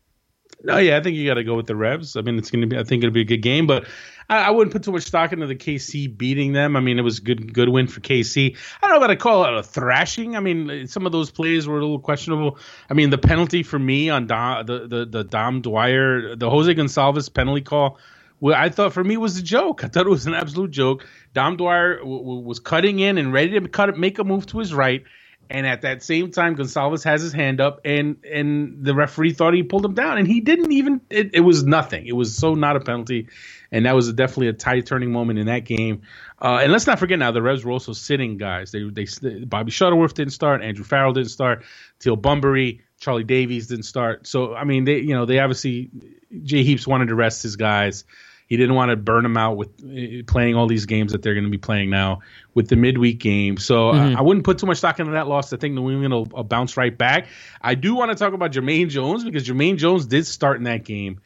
[0.64, 2.16] No, yeah, I think you got to go with the Revs.
[2.16, 2.78] I mean, it's going to be.
[2.78, 3.86] I think it'll be a good game, but
[4.28, 6.76] I, I wouldn't put too much stock into the KC beating them.
[6.76, 8.56] I mean, it was a good good win for KC.
[8.80, 10.36] I don't know about to call it a thrashing.
[10.36, 12.58] I mean, some of those plays were a little questionable.
[12.88, 16.72] I mean, the penalty for me on Dom, the, the the Dom Dwyer, the Jose
[16.72, 17.98] Gonçalves penalty call.
[18.38, 19.84] Well, I thought for me was a joke.
[19.84, 21.06] I thought it was an absolute joke.
[21.32, 24.58] Dom Dwyer w- w- was cutting in and ready to cut make a move to
[24.58, 25.04] his right,
[25.50, 29.54] and at that same time, Gonçalves has his hand up, and and the referee thought
[29.54, 31.00] he pulled him down, and he didn't even.
[31.10, 32.06] It, it was nothing.
[32.06, 33.28] It was so not a penalty,
[33.70, 36.02] and that was definitely a tie turning moment in that game.
[36.40, 38.72] Uh, and let's not forget now, the Revs were also sitting guys.
[38.72, 39.06] They they
[39.44, 41.64] Bobby Shuttleworth didn't start, Andrew Farrell didn't start,
[41.98, 44.26] Teal Bunbury, Charlie Davies didn't start.
[44.26, 45.90] So I mean, they you know they obviously
[46.42, 48.04] Jay Heaps wanted to rest his guys.
[48.48, 51.34] He didn't want to burn them out with uh, playing all these games that they're
[51.34, 52.20] going to be playing now
[52.54, 53.56] with the midweek game.
[53.56, 55.52] So uh, I wouldn't put too much stock into that loss.
[55.52, 57.28] I think New England will, will bounce right back.
[57.60, 60.84] I do want to talk about Jermaine Jones because Jermaine Jones did start in that
[60.84, 61.20] game,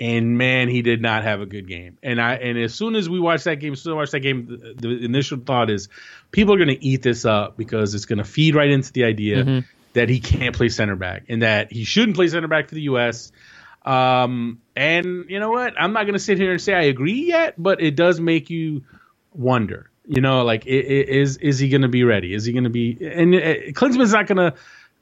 [0.00, 1.98] and man, he did not have a good game.
[2.02, 4.10] And I and as soon as we watch that game, as soon as I watch
[4.10, 5.88] that game, the, the initial thought is
[6.32, 9.04] people are going to eat this up because it's going to feed right into the
[9.04, 9.44] idea
[9.92, 12.82] that he can't play center back and that he shouldn't play center back for the
[12.82, 13.30] U.S.
[13.84, 15.74] Um, and you know what?
[15.80, 18.50] I'm not going to sit here and say I agree yet, but it does make
[18.50, 18.84] you
[19.32, 19.90] wonder.
[20.06, 22.34] You know, like i- i- is is he going to be ready?
[22.34, 22.98] Is he going to be?
[23.00, 23.38] And uh,
[23.72, 24.54] Klinsmann's not going to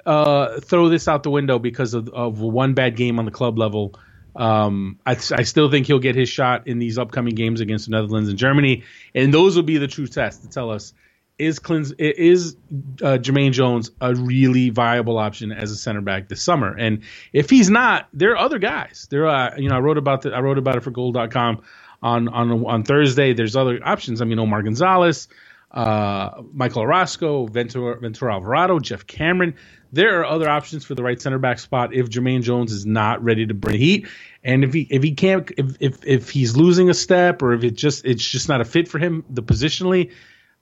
[0.07, 3.59] uh, throw this out the window because of, of one bad game on the club
[3.59, 3.95] level.
[4.37, 7.93] Um, I, I still think he'll get his shot in these upcoming games against the
[7.93, 10.93] Netherlands and Germany, and those will be the true tests to tell us
[11.41, 12.57] is Clins, is
[13.03, 16.77] uh, Jermaine Jones a really viable option as a center back this summer?
[16.77, 19.09] And if he's not, there are other guys.
[19.11, 21.63] There are, you know, I wrote about the, I wrote about it for Goal.com
[22.03, 23.33] on on on Thursday.
[23.33, 24.21] There's other options.
[24.21, 25.29] I mean, Omar Gonzalez,
[25.71, 29.55] uh, Michael Orozco, Ventura, Ventura Alvarado, Geoff Cameron.
[29.93, 33.25] There are other options for the right center back spot if Jermaine Jones is not
[33.25, 34.09] ready to bring heat,
[34.45, 37.65] and if he if he can't if if if he's losing a step or if
[37.65, 40.13] it just it's just not a fit for him the positionally.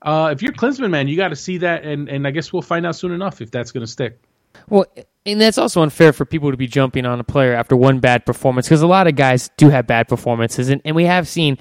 [0.01, 2.61] Uh, if you're Klinsmann, man, you got to see that, and, and I guess we'll
[2.61, 4.21] find out soon enough if that's going to stick.
[4.69, 4.85] Well,
[5.25, 8.25] and that's also unfair for people to be jumping on a player after one bad
[8.25, 11.57] performance because a lot of guys do have bad performances, and, and we have seen,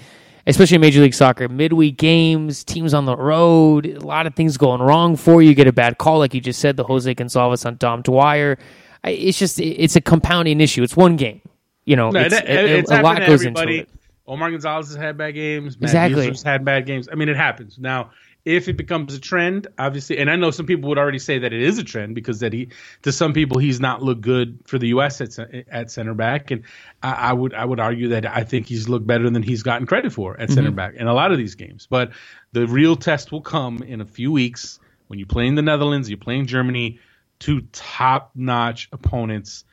[0.46, 4.56] especially in Major League Soccer, midweek games, teams on the road, a lot of things
[4.56, 5.54] going wrong for you.
[5.54, 8.58] get a bad call, like you just said, the Jose Gonzalez on Dom Dwyer.
[9.04, 10.82] It's just it's a compounding issue.
[10.82, 11.40] It's one game,
[11.84, 12.10] you know.
[12.10, 13.88] No, it's, it, it, it's a lot goes into it.
[14.26, 15.80] Omar Gonzalez has had bad games.
[15.80, 16.20] Matt Exactly.
[16.20, 17.08] Mueller's had bad games.
[17.10, 17.78] I mean, it happens.
[17.78, 18.10] Now,
[18.44, 21.52] if it becomes a trend, obviously, and I know some people would already say that
[21.52, 22.68] it is a trend because that he,
[23.02, 25.20] to some people, he's not looked good for the U.S.
[25.20, 26.62] at at center back, and
[27.02, 29.86] I, I would I would argue that I think he's looked better than he's gotten
[29.86, 31.86] credit for at center back in a lot of these games.
[31.88, 32.12] But
[32.52, 36.08] the real test will come in a few weeks when you play in the Netherlands,
[36.08, 37.00] you're playing Germany,
[37.38, 39.64] two top notch opponents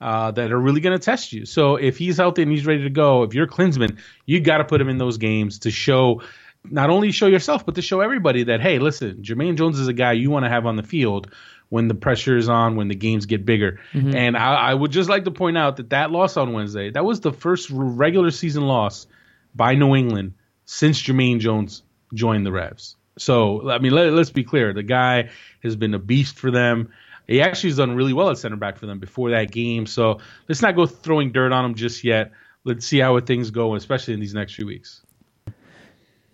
[0.00, 1.46] uh, that are really going to test you.
[1.46, 4.64] So if he's healthy and he's ready to go, if you're Klinsmann, you got to
[4.64, 6.22] put him in those games to show
[6.70, 9.92] not only show yourself but to show everybody that hey, listen, Jermaine Jones is a
[9.92, 11.30] guy you want to have on the field
[11.68, 13.80] when the pressure is on, when the games get bigger.
[13.92, 14.14] Mm-hmm.
[14.14, 17.04] And I, I would just like to point out that that loss on Wednesday, that
[17.04, 19.06] was the first regular season loss
[19.54, 20.34] by New England
[20.66, 22.96] since Jermaine Jones joined the Revs.
[23.18, 25.30] So I mean, let, let's be clear: the guy
[25.62, 26.92] has been a beast for them.
[27.26, 29.86] He actually has done really well at center back for them before that game.
[29.86, 32.32] So let's not go throwing dirt on him just yet.
[32.64, 35.03] Let's see how things go, especially in these next few weeks.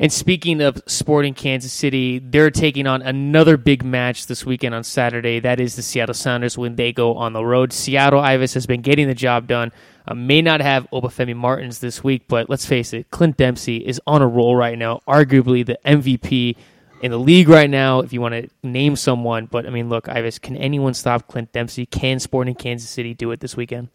[0.00, 4.82] And speaking of Sporting Kansas City, they're taking on another big match this weekend on
[4.82, 5.40] Saturday.
[5.40, 7.70] That is the Seattle Sounders when they go on the road.
[7.70, 9.72] Seattle Ives has been getting the job done.
[10.08, 14.00] Uh, may not have Obafemi Martins this week, but let's face it, Clint Dempsey is
[14.06, 16.56] on a roll right now, arguably the MVP
[17.02, 19.44] in the league right now, if you want to name someone.
[19.44, 21.84] But I mean, look, Ives, can anyone stop Clint Dempsey?
[21.84, 23.88] Can Sporting Kansas City do it this weekend?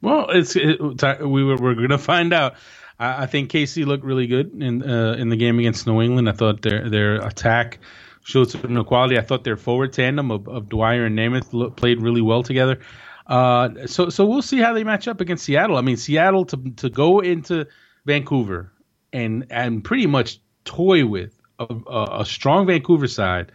[0.00, 2.54] Well, it's it, we were we're gonna find out.
[2.98, 6.28] I, I think KC looked really good in uh, in the game against New England.
[6.28, 7.78] I thought their their attack
[8.24, 9.18] showed some quality.
[9.18, 12.80] I thought their forward tandem of, of Dwyer and Nemeth look, played really well together.
[13.26, 15.76] Uh, so so we'll see how they match up against Seattle.
[15.76, 17.66] I mean, Seattle to to go into
[18.04, 18.72] Vancouver
[19.12, 23.52] and and pretty much toy with a, a, a strong Vancouver side.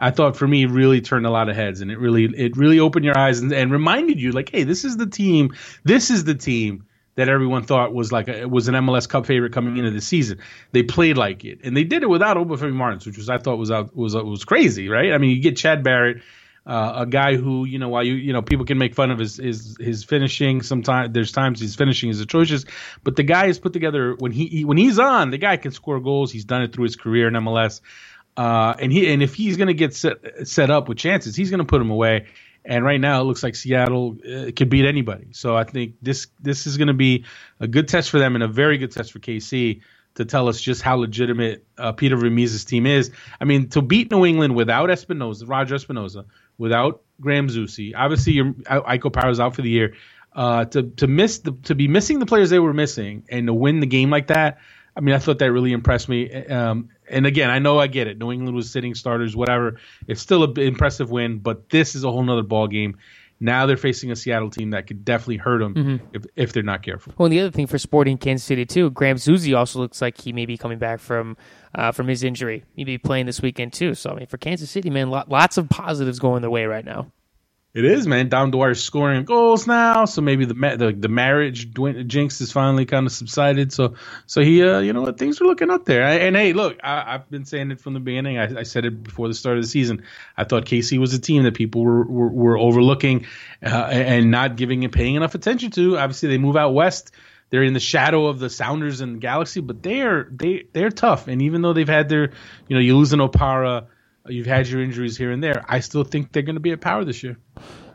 [0.00, 2.78] I thought for me really turned a lot of heads and it really it really
[2.78, 6.22] opened your eyes and, and reminded you like hey this is the team this is
[6.22, 6.84] the team
[7.18, 10.38] that everyone thought was like a, was an MLS Cup favorite coming into the season.
[10.70, 13.56] They played like it, and they did it without Obafemi Martins, which was I thought
[13.56, 15.12] was out, was was crazy, right?
[15.12, 16.22] I mean, you get Chad Barrett,
[16.64, 19.18] uh, a guy who you know while you you know people can make fun of
[19.18, 20.62] his his his finishing.
[20.62, 22.64] Sometimes there's times his finishing is atrocious,
[23.02, 25.72] but the guy is put together when he, he when he's on, the guy can
[25.72, 26.30] score goals.
[26.30, 27.80] He's done it through his career in MLS.
[28.36, 31.50] Uh, and he and if he's going to get set set up with chances, he's
[31.50, 32.26] going to put them away.
[32.64, 35.28] And right now, it looks like Seattle uh, could beat anybody.
[35.32, 37.24] So I think this this is going to be
[37.60, 39.80] a good test for them and a very good test for KC
[40.16, 43.10] to tell us just how legitimate uh, Peter Vermes' team is.
[43.40, 46.24] I mean, to beat New England without Espinoza, Roger Espinoza,
[46.58, 49.94] without Graham Zusi, obviously your Ike Opara's out for the year.
[50.32, 53.54] Uh, to to miss the to be missing the players they were missing and to
[53.54, 54.58] win the game like that.
[54.94, 56.30] I mean, I thought that really impressed me.
[56.46, 58.18] Um, and again, I know I get it.
[58.18, 59.76] New England was sitting starters, whatever.
[60.06, 62.96] It's still an impressive win, but this is a whole nother ball game.
[63.40, 66.06] Now they're facing a Seattle team that could definitely hurt them Mm-hmm.
[66.12, 67.12] if, if they're not careful.
[67.16, 70.20] Well, and the other thing for Sporting Kansas City too, Graham Zusi also looks like
[70.20, 71.36] he may be coming back from
[71.74, 72.64] uh, from his injury.
[72.74, 73.94] He may be playing this weekend too.
[73.94, 76.84] So I mean, for Kansas City, man, lot, lots of positives going their way right
[76.84, 77.12] now.
[77.74, 78.30] It is, man.
[78.30, 81.70] Dom Dwyer's scoring goals now, so maybe the ma- the, the marriage
[82.06, 83.74] jinx is finally kind of subsided.
[83.74, 86.02] So so he, uh, you know what, things are looking up there.
[86.02, 88.38] I, and hey, look, I, I've been saying it from the beginning.
[88.38, 90.02] I, I said it before the start of the season.
[90.34, 93.26] I thought KC was a team that people were were, were overlooking
[93.62, 95.98] uh, and not giving and paying enough attention to.
[95.98, 97.12] Obviously, they move out west.
[97.50, 101.28] They're in the shadow of the Sounders and Galaxy, but they're they they're tough.
[101.28, 102.32] And even though they've had their,
[102.66, 103.86] you know, you lose an Opara,
[104.28, 105.64] you've had your injuries here and there.
[105.68, 107.38] I still think they're going to be a power this year.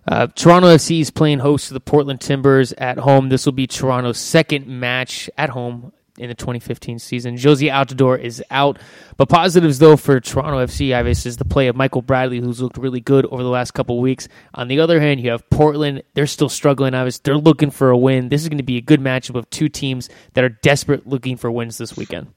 [0.07, 3.29] Uh, Toronto FC is playing host to the Portland Timbers at home.
[3.29, 7.35] This will be Toronto's second match at home in the 2015 season.
[7.35, 8.79] Jozy Altidore is out,
[9.17, 12.77] but positives though for Toronto FC, Ives, is the play of Michael Bradley, who's looked
[12.77, 14.27] really good over the last couple weeks.
[14.53, 16.93] On the other hand, you have Portland; they're still struggling.
[16.93, 18.29] Ives, they're looking for a win.
[18.29, 21.37] This is going to be a good matchup of two teams that are desperate looking
[21.37, 22.27] for wins this weekend.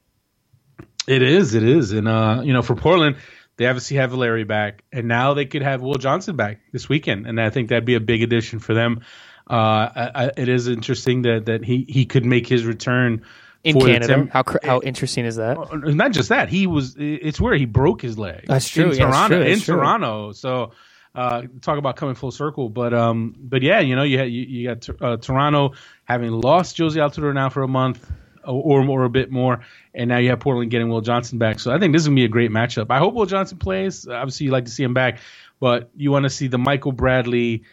[1.06, 3.16] It is, it is, and uh, you know, for Portland,
[3.56, 7.26] They obviously have Valeri back, and now they could have Will Johnson back this weekend,
[7.26, 9.00] and I think that'd be a big addition for them.
[9.48, 13.22] Uh, I, I, it is interesting that that he he could make his return
[13.64, 14.06] in Canada.
[14.06, 15.56] Tem- how how interesting is that?
[15.56, 16.96] Uh, not just that, he was.
[16.98, 18.44] It's where he broke his leg.
[18.46, 18.90] That's true.
[18.90, 19.76] In yeah, Toronto, true, in true.
[19.76, 20.32] Toronto.
[20.32, 20.72] So
[21.14, 22.68] uh, talk about coming full circle.
[22.68, 25.72] But um, but yeah, you know, you had, you, you got uh, Toronto
[26.04, 28.10] having lost Jozy Altidore now for a month
[28.46, 29.60] or, or a bit more,
[29.94, 31.60] and now you have Portland getting Will Johnson back.
[31.60, 32.86] So I think this is gonna be a great matchup.
[32.90, 34.06] I hope Will Johnson plays.
[34.06, 35.18] Obviously, you like to see him back,
[35.60, 37.64] but you want to see the Michael Bradley.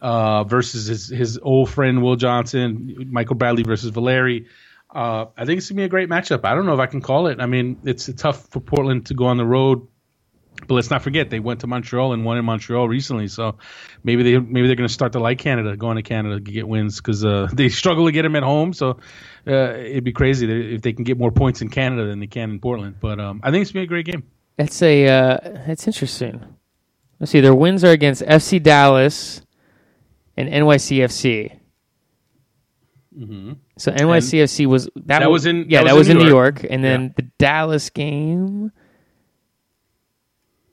[0.00, 4.46] Uh, versus his, his old friend Will Johnson, Michael Bradley versus Valeri.
[4.92, 6.44] Uh, I think it's gonna be a great matchup.
[6.44, 7.40] I don't know if I can call it.
[7.40, 9.86] I mean, it's tough for Portland to go on the road
[10.66, 13.28] but let's not forget they went to Montreal and won in Montreal recently.
[13.28, 13.58] So
[14.04, 16.66] maybe they maybe they're going to start to like Canada, going to Canada to get
[16.66, 18.72] wins because uh, they struggle to get them at home.
[18.72, 18.98] So
[19.46, 22.50] uh, it'd be crazy if they can get more points in Canada than they can
[22.50, 22.96] in Portland.
[23.00, 24.24] But um, I think it's gonna be a great game.
[24.58, 26.56] It's a uh, it's interesting.
[27.18, 27.40] Let's see.
[27.40, 29.42] Their wins are against FC Dallas
[30.36, 31.58] and NYCFC.
[33.18, 33.52] Mm-hmm.
[33.76, 36.62] So NYCFC and was that, that was, in yeah that, that was, in New York,
[36.62, 36.72] York.
[36.72, 37.08] and then yeah.
[37.16, 38.72] the Dallas game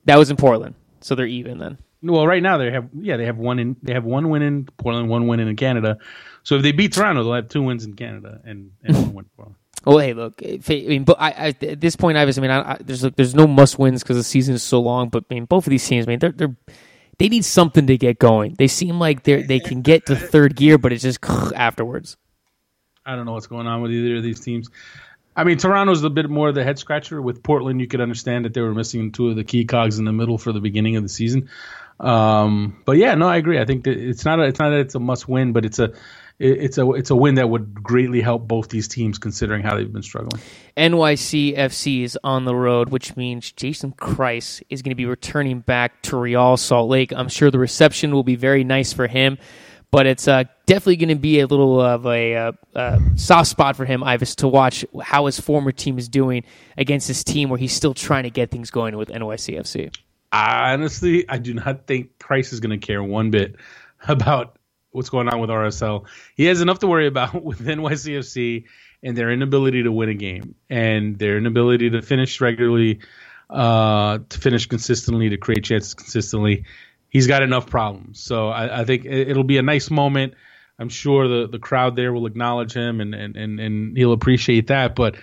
[0.09, 1.77] that was in Portland, so they're even then.
[2.01, 4.65] Well, right now they have yeah they have one in they have one win in
[4.65, 5.97] Portland, one win in Canada.
[6.43, 9.25] So if they beat Toronto, they'll have two wins in Canada and, and one win
[9.25, 9.55] in Portland.
[9.85, 10.41] Well, hey, look.
[10.43, 13.33] I mean, but I, I, at this point, obviously, I mean, I, I, there's there's
[13.33, 15.07] no must wins because the season is so long.
[15.07, 16.53] But I mean, both of these teams, I mean, they're they're
[17.17, 18.55] they need something to get going.
[18.57, 21.19] They seem like they they can get to third gear, but it's just
[21.55, 22.17] afterwards.
[23.05, 24.69] I don't know what's going on with either of these teams.
[25.39, 27.21] I mean, Toronto's a bit more of the head scratcher.
[27.21, 30.03] With Portland, you could understand that they were missing two of the key cogs in
[30.03, 31.47] the middle for the beginning of the season.
[31.97, 33.57] Um, but yeah, no, I agree.
[33.57, 35.79] I think that it's not a, it's not that it's a must win, but it's
[35.79, 35.93] a
[36.39, 39.91] it's a it's a win that would greatly help both these teams considering how they've
[39.91, 40.41] been struggling.
[40.75, 46.01] NYCFC is on the road, which means Jason Kreis is going to be returning back
[46.01, 47.13] to Real Salt Lake.
[47.13, 49.37] I'm sure the reception will be very nice for him
[49.91, 53.75] but it's uh, definitely going to be a little of a uh, uh, soft spot
[53.75, 56.43] for him, Ives, to watch how his former team is doing
[56.77, 59.95] against this team where he's still trying to get things going with NYCFC.
[60.31, 63.55] Honestly, I do not think Kreis is going to care one bit
[64.07, 64.57] about
[64.91, 66.05] what's going on with RSL.
[66.35, 68.65] He has enough to worry about with NYCFC
[69.01, 72.99] and their inability to win a game and their inability to finish regularly,
[73.49, 76.65] uh, to finish consistently, to create chances consistently
[77.09, 78.19] he's got enough problems.
[78.19, 80.35] So I, I think it'll be a nice moment.
[80.77, 84.67] I'm sure the, the crowd there will acknowledge him and, and, and, and he'll appreciate
[84.67, 84.95] that.
[84.95, 85.15] But,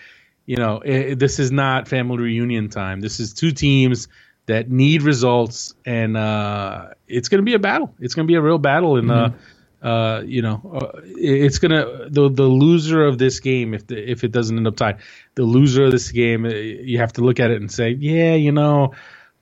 [0.45, 3.01] you know, it, this is not family reunion time.
[3.01, 4.09] This is two teams
[4.45, 7.95] that need results, and uh, it's going to be a battle.
[7.99, 8.97] It's going to be a real battle.
[8.97, 9.87] And, uh, mm-hmm.
[9.87, 13.87] uh, uh, you know, uh, it's going to, the, the loser of this game, if,
[13.87, 14.99] the, if it doesn't end up tied,
[15.37, 18.35] the loser of this game, uh, you have to look at it and say, yeah,
[18.35, 18.93] you know,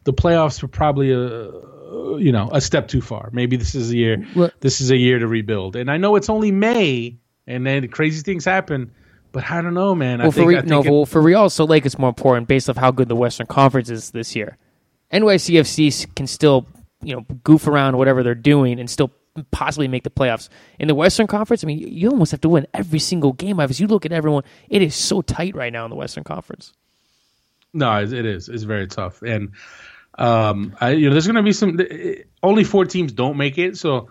[0.04, 1.50] the playoffs were probably a,
[1.84, 3.30] Uh, you know a step too far.
[3.32, 4.26] Maybe this is a year.
[4.60, 5.76] This is a year to rebuild.
[5.76, 7.16] And I know it's only May,
[7.46, 8.92] and then crazy things happen.
[9.32, 10.20] But I don't know, man.
[10.20, 12.46] Well, I for think, Re- no, it, well, for Real Salt Lake, it's more important
[12.46, 14.56] based off how good the Western Conference is this year.
[15.12, 16.66] NYCFC can still,
[17.02, 19.10] you know, goof around whatever they're doing and still
[19.50, 20.48] possibly make the playoffs.
[20.78, 23.58] In the Western Conference, I mean, you almost have to win every single game.
[23.58, 26.72] As you look at everyone, it is so tight right now in the Western Conference.
[27.72, 28.48] No, it is.
[28.48, 29.50] It's very tough, and
[30.18, 31.78] um, I, you know, there's going to be some.
[32.42, 34.10] Only four teams don't make it, so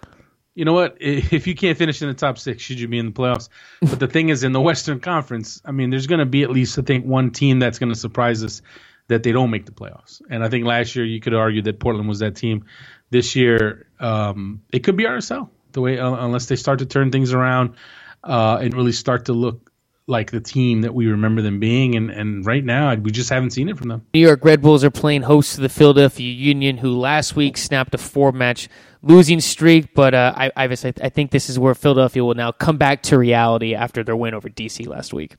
[0.55, 0.97] you know what?
[0.99, 3.49] If you can't finish in the top six, should you be in the playoffs?
[3.81, 6.49] But the thing is, in the Western Conference, I mean, there's going to be at
[6.49, 8.61] least I think one team that's going to surprise us
[9.07, 10.21] that they don't make the playoffs.
[10.29, 12.65] And I think last year you could argue that Portland was that team.
[13.09, 15.49] This year, um, it could be RSL.
[15.73, 17.75] The way uh, unless they start to turn things around
[18.23, 19.71] uh, and really start to look
[20.07, 23.51] like the team that we remember them being, and, and right now we just haven't
[23.51, 24.05] seen it from them.
[24.13, 27.93] New York Red Bulls are playing host to the Philadelphia Union, who last week snapped
[27.93, 28.67] a four-match
[29.01, 29.93] losing streak.
[29.93, 33.17] But uh, I, I, I think this is where Philadelphia will now come back to
[33.17, 35.37] reality after their win over DC last week.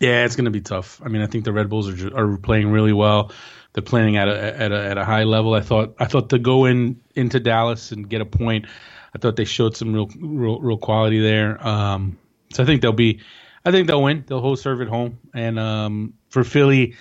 [0.00, 1.00] Yeah, it's going to be tough.
[1.04, 3.32] I mean, I think the Red Bulls are are playing really well.
[3.72, 5.54] They're playing at a at a at a high level.
[5.54, 8.66] I thought I thought to go in into Dallas and get a point.
[9.14, 11.64] I thought they showed some real real, real quality there.
[11.66, 12.18] Um,
[12.52, 13.20] so I think they'll be
[13.64, 14.24] I think they'll win.
[14.26, 15.18] They'll hold serve at home.
[15.32, 16.96] And um, for Philly,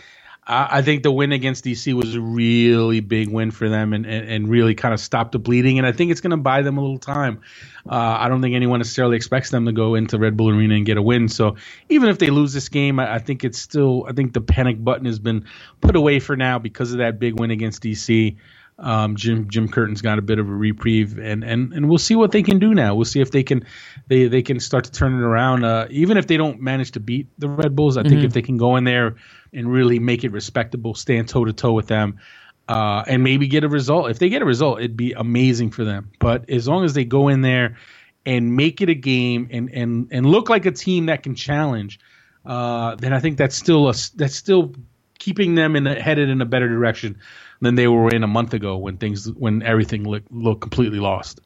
[0.46, 4.06] I, I, think the win against DC was a really big win for them and,
[4.06, 5.78] and, and really kind of stopped the bleeding.
[5.78, 7.42] And I think it's going to buy them a little time.
[7.90, 10.86] Uh, I don't think anyone necessarily expects them to go into Red Bull Arena and
[10.86, 11.28] get a win.
[11.28, 11.58] So
[11.90, 14.82] even if they lose this game, I, I think it's still, I think the panic
[14.82, 15.46] button has been
[15.82, 18.38] put away for now because of that big win against DC.
[18.80, 22.16] Um, Jim Jim Curtin's got a bit of a reprieve, and, and, and we'll see
[22.16, 22.96] what they can do now.
[22.96, 23.66] We'll see if they can
[24.08, 25.64] they, they can start to turn it around.
[25.64, 28.10] Uh, even if they don't manage to beat the Red Bulls, I mm-hmm.
[28.10, 29.16] think if they can go in there
[29.54, 32.20] and really make it respectable, stand toe to toe with them,
[32.68, 34.10] uh, and maybe get a result.
[34.10, 36.12] If they get a result, it'd be amazing for them.
[36.20, 37.78] But as long as they go in there
[38.26, 42.00] and make it a game and and and look like a team that can challenge,
[42.46, 44.74] uh, then I think that's still a, that's still
[45.20, 47.20] keeping them in a, headed in a better direction
[47.64, 51.40] than they were in a month ago when things when everything looked looked completely lost.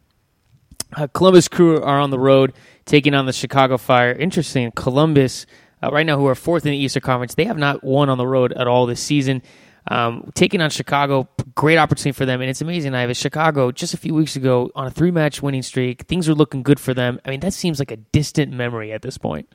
[0.96, 2.54] Uh, Columbus Crew are on the road
[2.86, 4.12] taking on the Chicago Fire.
[4.14, 5.46] Interesting, Columbus
[5.84, 8.18] uh, right now, who are fourth in the Eastern Conference, they have not won on
[8.18, 9.42] the road at all this season.
[9.90, 12.94] Um, taking on Chicago, great opportunity for them, and it's amazing.
[12.94, 16.04] I have a Chicago just a few weeks ago on a three-match winning streak.
[16.04, 17.22] Things are looking good for them.
[17.24, 19.48] I mean, that seems like a distant memory at this point.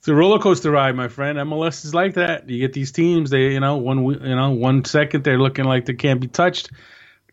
[0.00, 1.36] It's a roller coaster ride, my friend.
[1.36, 2.48] MLS is like that.
[2.48, 5.84] You get these teams, they you know one you know one second they're looking like
[5.84, 6.70] they can't be touched,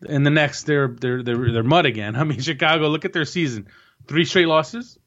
[0.06, 2.14] and the next they're they're they're they're mud again.
[2.20, 3.68] I mean, Chicago, look at their season:
[4.06, 4.98] three straight losses,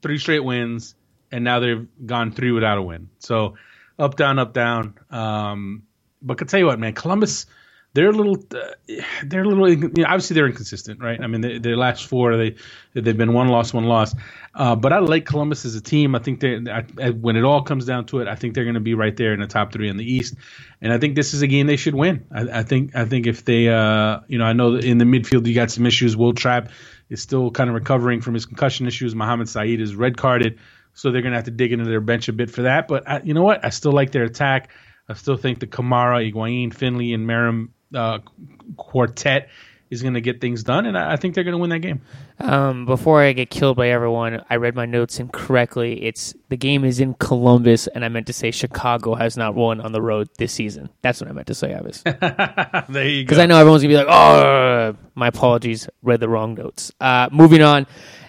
[0.00, 0.94] three straight wins,
[1.30, 3.10] and now they've gone three without a win.
[3.18, 3.56] So
[3.98, 4.94] up down up down.
[5.10, 5.82] Um,
[6.22, 7.44] but I can tell you what, man, Columbus,
[7.92, 9.68] they're a little, uh, they're a little.
[9.68, 11.20] You know, obviously, they're inconsistent, right?
[11.20, 12.54] I mean, they, their last four, they
[12.94, 14.14] they've been one loss, one loss.
[14.54, 16.14] Uh, but I like Columbus as a team.
[16.14, 16.58] I think they,
[17.10, 19.32] when it all comes down to it, I think they're going to be right there
[19.32, 20.34] in the top three in the East.
[20.80, 22.26] And I think this is a game they should win.
[22.32, 25.46] I, I think, I think if they, uh, you know, I know in the midfield
[25.46, 26.16] you got some issues.
[26.16, 26.70] Wil Trapp
[27.08, 29.14] is still kind of recovering from his concussion issues.
[29.14, 30.60] Mohammed Saeid is red carded,
[30.94, 32.86] so they're going to have to dig into their bench a bit for that.
[32.86, 33.64] But I, you know what?
[33.64, 34.70] I still like their attack.
[35.08, 38.18] I still think the Kamara, Higuain, Finlay, and Meram uh,
[38.76, 39.48] quartet
[39.90, 41.80] is going to get things done, and I, I think they're going to win that
[41.80, 42.00] game.
[42.38, 46.04] Um, before I get killed by everyone, I read my notes incorrectly.
[46.04, 49.80] It's the game is in Columbus, and I meant to say Chicago has not won
[49.80, 50.90] on the road this season.
[51.02, 52.02] That's what I meant to say, Ives.
[52.88, 53.26] there you go.
[53.26, 57.28] Because I know everyone's gonna be like, "Oh, my apologies, read the wrong notes." Uh,
[57.32, 57.86] moving on.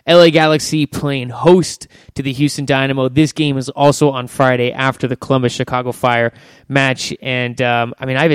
[0.08, 3.08] LA Galaxy playing host to the Houston Dynamo.
[3.08, 6.34] This game is also on Friday after the Columbus Chicago Fire
[6.68, 7.14] match.
[7.22, 8.28] And um, I mean, I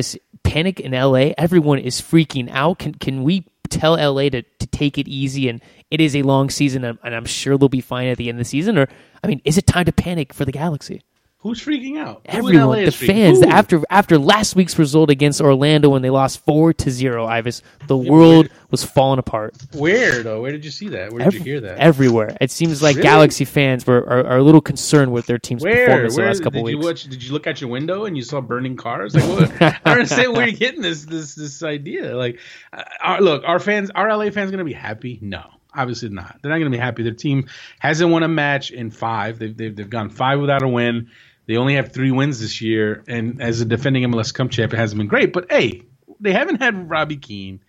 [0.46, 1.32] panic in LA.
[1.36, 2.78] Everyone is freaking out.
[2.78, 5.48] Can can we tell LA to, to take it easy?
[5.48, 8.28] And it is a long season, and, and I'm sure they'll be fine at the
[8.28, 8.78] end of the season.
[8.78, 8.88] Or
[9.22, 11.02] I mean, is it time to panic for the Galaxy?
[11.46, 12.22] Who's freaking out?
[12.24, 13.40] Everyone, the fans.
[13.40, 17.96] After after last week's result against Orlando when they lost four to zero, Ives, the
[17.96, 19.54] yeah, world where, was falling apart.
[19.72, 20.42] Where though?
[20.42, 21.12] Where did you see that?
[21.12, 21.78] Where did Every, you hear that?
[21.78, 22.36] Everywhere.
[22.40, 23.04] It seems like really?
[23.04, 25.86] Galaxy fans were are, are, a little concerned with their team's where?
[25.86, 26.24] performance where?
[26.24, 26.82] the last couple did weeks.
[26.82, 29.14] You watch, did you look out your window and you saw burning cars?
[29.14, 29.62] Like, what?
[29.62, 32.16] I don't understand where you're getting this this this idea.
[32.16, 32.40] Like,
[32.72, 35.20] uh, our, look, our fans, our LA fans, going to be happy?
[35.22, 35.44] No
[35.76, 36.38] obviously not.
[36.40, 37.02] They're not going to be happy.
[37.02, 39.38] Their team hasn't won a match in five.
[39.38, 41.10] They've, they've, they've gone five without a win.
[41.46, 44.76] They only have three wins this year, and as a defending MLS Cup champ, it
[44.78, 45.32] hasn't been great.
[45.32, 45.82] But hey,
[46.20, 47.60] they haven't had Robbie Keane.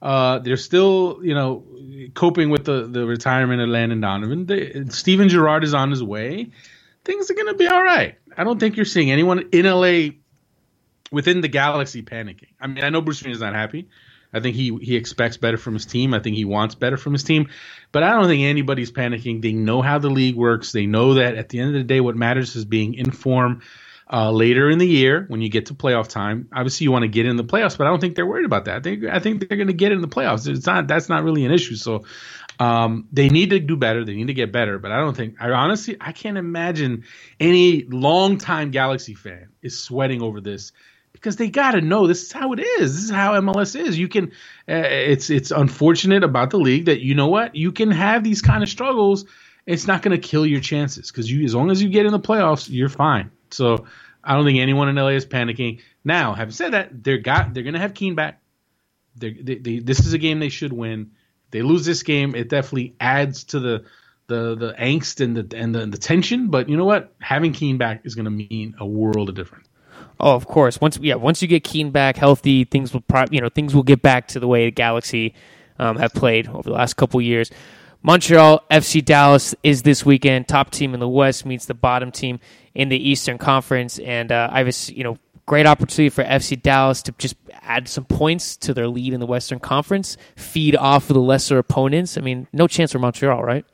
[0.00, 1.64] Uh, they're still, you know,
[2.14, 4.46] coping with the, the retirement of Landon Donovan.
[4.46, 6.50] They, Steven Gerrard is on his way.
[7.04, 8.16] Things are going to be all right.
[8.36, 10.16] I don't think you're seeing anyone in LA
[11.12, 12.48] within the galaxy panicking.
[12.58, 13.88] I mean, I know Bruce Arena is not happy.
[14.32, 16.14] I think he he expects better from his team.
[16.14, 17.48] I think he wants better from his team.
[17.92, 19.42] But I don't think anybody's panicking.
[19.42, 20.72] They know how the league works.
[20.72, 23.62] They know that at the end of the day, what matters is being informed.
[24.12, 27.08] Uh, later in the year, when you get to playoff time, obviously you want to
[27.08, 28.76] get in the playoffs, but I don't think they're worried about that.
[28.78, 30.48] I think I think they're going to get in the playoffs.
[30.48, 31.76] It's not that's not really an issue.
[31.76, 32.04] So
[32.58, 34.04] um, they need to do better.
[34.04, 34.80] They need to get better.
[34.80, 37.04] But I don't think I honestly I can't imagine
[37.38, 40.72] any longtime Galaxy fan is sweating over this
[41.20, 42.94] because they got to know this is how it is.
[42.94, 43.98] This is how MLS is.
[43.98, 44.32] You can.
[44.68, 48.40] Uh, it's it's unfortunate about the league that you know what you can have these
[48.40, 49.26] kind of struggles.
[49.66, 52.12] It's not going to kill your chances because you as long as you get in
[52.12, 53.30] the playoffs, you're fine.
[53.50, 53.86] So
[54.24, 55.80] I don't think anyone in LA is panicking.
[56.04, 58.40] Now, having said that, they're got they're going to have Keane back.
[59.16, 61.10] They, they, this is a game they should win.
[61.50, 63.84] They lose this game, it definitely adds to the
[64.28, 66.48] the the angst and the and the, the tension.
[66.48, 67.12] But you know what?
[67.20, 69.66] Having Keane back is going to mean a world of difference.
[70.18, 70.80] Oh, of course.
[70.80, 73.82] Once yeah, once you get Keane back healthy, things will pro- you know things will
[73.82, 75.34] get back to the way the Galaxy
[75.78, 77.50] um, have played over the last couple years.
[78.02, 80.48] Montreal FC Dallas is this weekend.
[80.48, 82.40] Top team in the West meets the bottom team
[82.74, 86.60] in the Eastern Conference, and uh, I have a you know great opportunity for FC
[86.60, 91.10] Dallas to just add some points to their lead in the Western Conference, feed off
[91.10, 92.16] of the lesser opponents.
[92.16, 93.64] I mean, no chance for Montreal, right?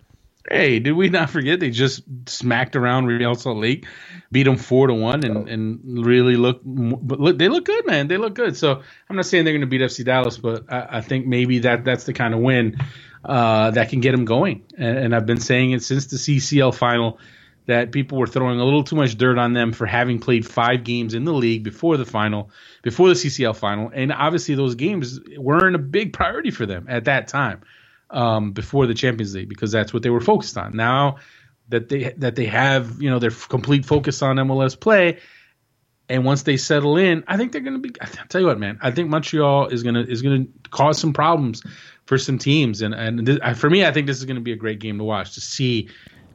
[0.51, 3.87] Hey, did we not forget they just smacked around Real Salt Lake,
[4.31, 8.09] beat them four to one, and and really look, but look, they look good, man.
[8.09, 8.57] They look good.
[8.57, 11.61] So I'm not saying they're going to beat FC Dallas, but I, I, think maybe
[11.61, 12.77] that that's the kind of win
[13.25, 14.65] uh, that can get them going.
[14.79, 17.19] And, and, I've been saying it since the CCL final
[17.67, 20.85] that people were throwing a little too much dirt on them for having played five
[20.85, 22.51] games in the league before the final,
[22.83, 27.07] before the CCL final, and obviously those games weren't a big priority for them at
[27.07, 27.63] that time
[28.11, 30.77] um, before the Champions League because that's what they were focused on.
[30.77, 31.17] Now
[31.69, 35.19] that they that they have you know their complete focus on MLS play,
[36.09, 37.93] And once they settle in, I think they're going to be.
[38.01, 38.79] I tell you what, man.
[38.83, 41.63] I think Montreal is going to is to cause some problems
[42.07, 42.83] for some teams.
[42.83, 45.05] And and for me, I think this is going to be a great game to
[45.05, 45.89] watch to see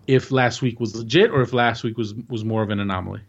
[0.07, 3.21] if last week was legit or if last week was was more of an anomaly.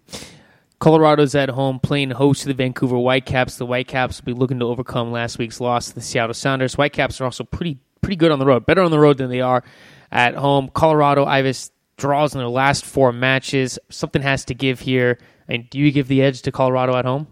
[0.80, 3.56] Colorado's at home playing host to the Vancouver Whitecaps.
[3.56, 6.74] The Whitecaps will be looking to overcome last week's loss to the Seattle Sounders.
[6.74, 9.40] Whitecaps are also pretty pretty good on the road, better on the road than they
[9.40, 9.64] are
[10.10, 10.70] at home.
[10.74, 13.78] Colorado, Ives draws in their last four matches.
[13.88, 15.18] Something has to give here.
[15.48, 17.28] And do you give the edge to Colorado at home?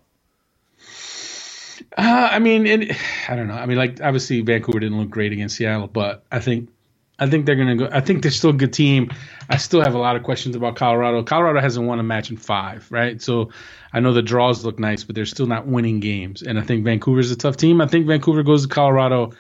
[1.97, 2.97] Uh, I mean, it,
[3.29, 3.55] I don't know.
[3.55, 6.71] I mean, like obviously Vancouver didn't look great against Seattle, but I think
[7.19, 7.89] I think they're gonna go.
[7.91, 9.11] I think they're still a good team.
[9.49, 11.23] I still have a lot of questions about Colorado.
[11.23, 13.21] Colorado hasn't won a match in five, right?
[13.21, 13.51] So
[13.93, 16.43] I know the draws look nice, but they're still not winning games.
[16.43, 17.81] And I think Vancouver's a tough team.
[17.81, 19.33] I think Vancouver goes to Colorado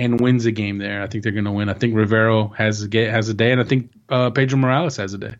[0.00, 1.02] and wins a game there.
[1.02, 1.68] I think they're gonna win.
[1.68, 5.12] I think Rivero has a has a day, and I think uh, Pedro Morales has
[5.14, 5.34] a day.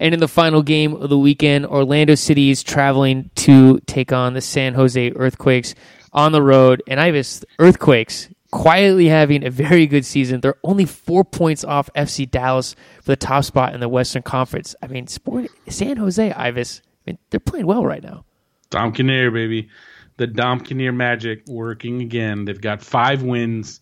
[0.00, 4.34] And in the final game of the weekend, Orlando City is traveling to take on
[4.34, 5.74] the San Jose Earthquakes
[6.12, 6.82] on the road.
[6.88, 10.40] And Ives, Earthquakes quietly having a very good season.
[10.40, 14.74] They're only four points off FC Dallas for the top spot in the Western Conference.
[14.82, 18.24] I mean, sport, San Jose, Ives, I mean, they're playing well right now.
[18.70, 19.68] Dom Kinnear, baby.
[20.16, 22.44] The Dom Kinnear magic working again.
[22.44, 23.80] They've got five wins.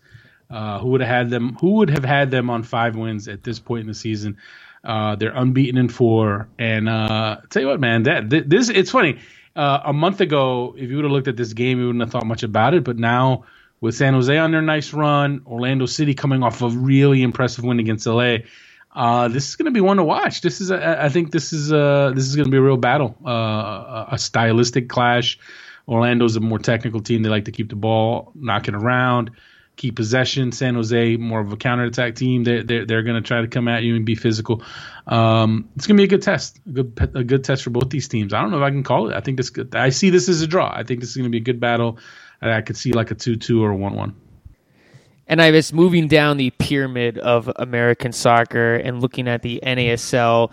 [0.50, 1.56] Uh, who would have had them?
[1.60, 4.36] Who would have had them on five wins at this point in the season?
[4.84, 6.48] Uh, they're unbeaten in four.
[6.58, 9.18] And uh, tell you what, man, that this it's funny.
[9.54, 12.10] Uh, a month ago, if you would have looked at this game, you wouldn't have
[12.10, 12.84] thought much about it.
[12.84, 13.44] But now,
[13.80, 17.78] with San Jose on their nice run, Orlando City coming off a really impressive win
[17.78, 18.36] against LA,
[18.94, 20.40] uh, this is going to be one to watch.
[20.40, 22.76] This is, a, I think, this is a, this is going to be a real
[22.76, 25.38] battle, uh, a stylistic clash.
[25.88, 27.22] Orlando's a more technical team.
[27.22, 29.32] They like to keep the ball knocking around
[29.76, 30.52] keep possession.
[30.52, 32.44] San Jose, more of a counterattack team.
[32.44, 34.62] They're they're, they're going to try to come at you and be physical.
[35.06, 37.90] Um, it's going to be a good test, a good a good test for both
[37.90, 38.32] these teams.
[38.32, 39.16] I don't know if I can call it.
[39.16, 39.50] I think this.
[39.72, 40.70] I see this as a draw.
[40.72, 41.98] I think this is going to be a good battle.
[42.40, 44.16] I could see like a two-two or a one-one.
[45.28, 50.50] And I was moving down the pyramid of American soccer and looking at the NASL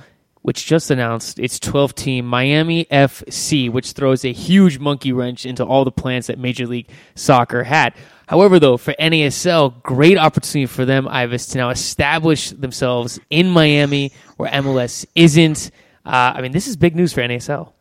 [0.49, 5.63] which just announced its 12 team Miami FC, which throws a huge monkey wrench into
[5.63, 7.93] all the plans that Major League Soccer had.
[8.27, 14.11] However, though, for NASL, great opportunity for them, Ives, to now establish themselves in Miami
[14.37, 15.69] where MLS isn't.
[16.03, 17.71] Uh, I mean, this is big news for NASL.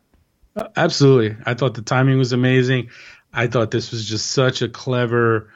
[0.75, 1.37] Absolutely.
[1.47, 2.91] I thought the timing was amazing.
[3.33, 5.49] I thought this was just such a clever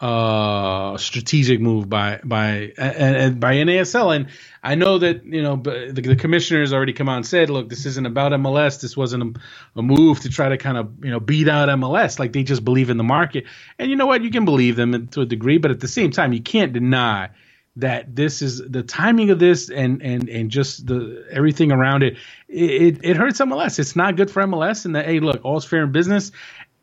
[0.00, 4.16] uh, strategic move by by and, by NASL.
[4.16, 4.28] And
[4.62, 7.68] I know that you know the, the commissioner has already come out and said, "Look,
[7.68, 8.80] this isn't about MLS.
[8.80, 12.18] This wasn't a, a, move to try to kind of you know beat out MLS.
[12.18, 13.44] Like they just believe in the market.
[13.78, 14.22] And you know what?
[14.22, 17.30] You can believe them to a degree, but at the same time, you can't deny."
[17.76, 22.16] that this is the timing of this and and and just the everything around it
[22.48, 23.78] it it hurts MLS.
[23.78, 26.32] It's not good for MLS and that hey look all's fair in business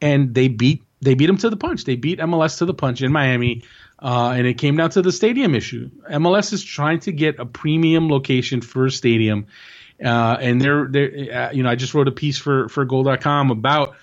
[0.02, 1.84] and they beat they beat them to the punch.
[1.84, 3.64] They beat MLS to the punch in Miami,
[4.00, 5.90] uh, and it came down to the stadium issue.
[6.12, 9.48] MLS is trying to get a premium location for a stadium,
[10.04, 13.52] uh, and they're they're uh, you know I just wrote a piece for for Goal.com
[13.52, 13.96] about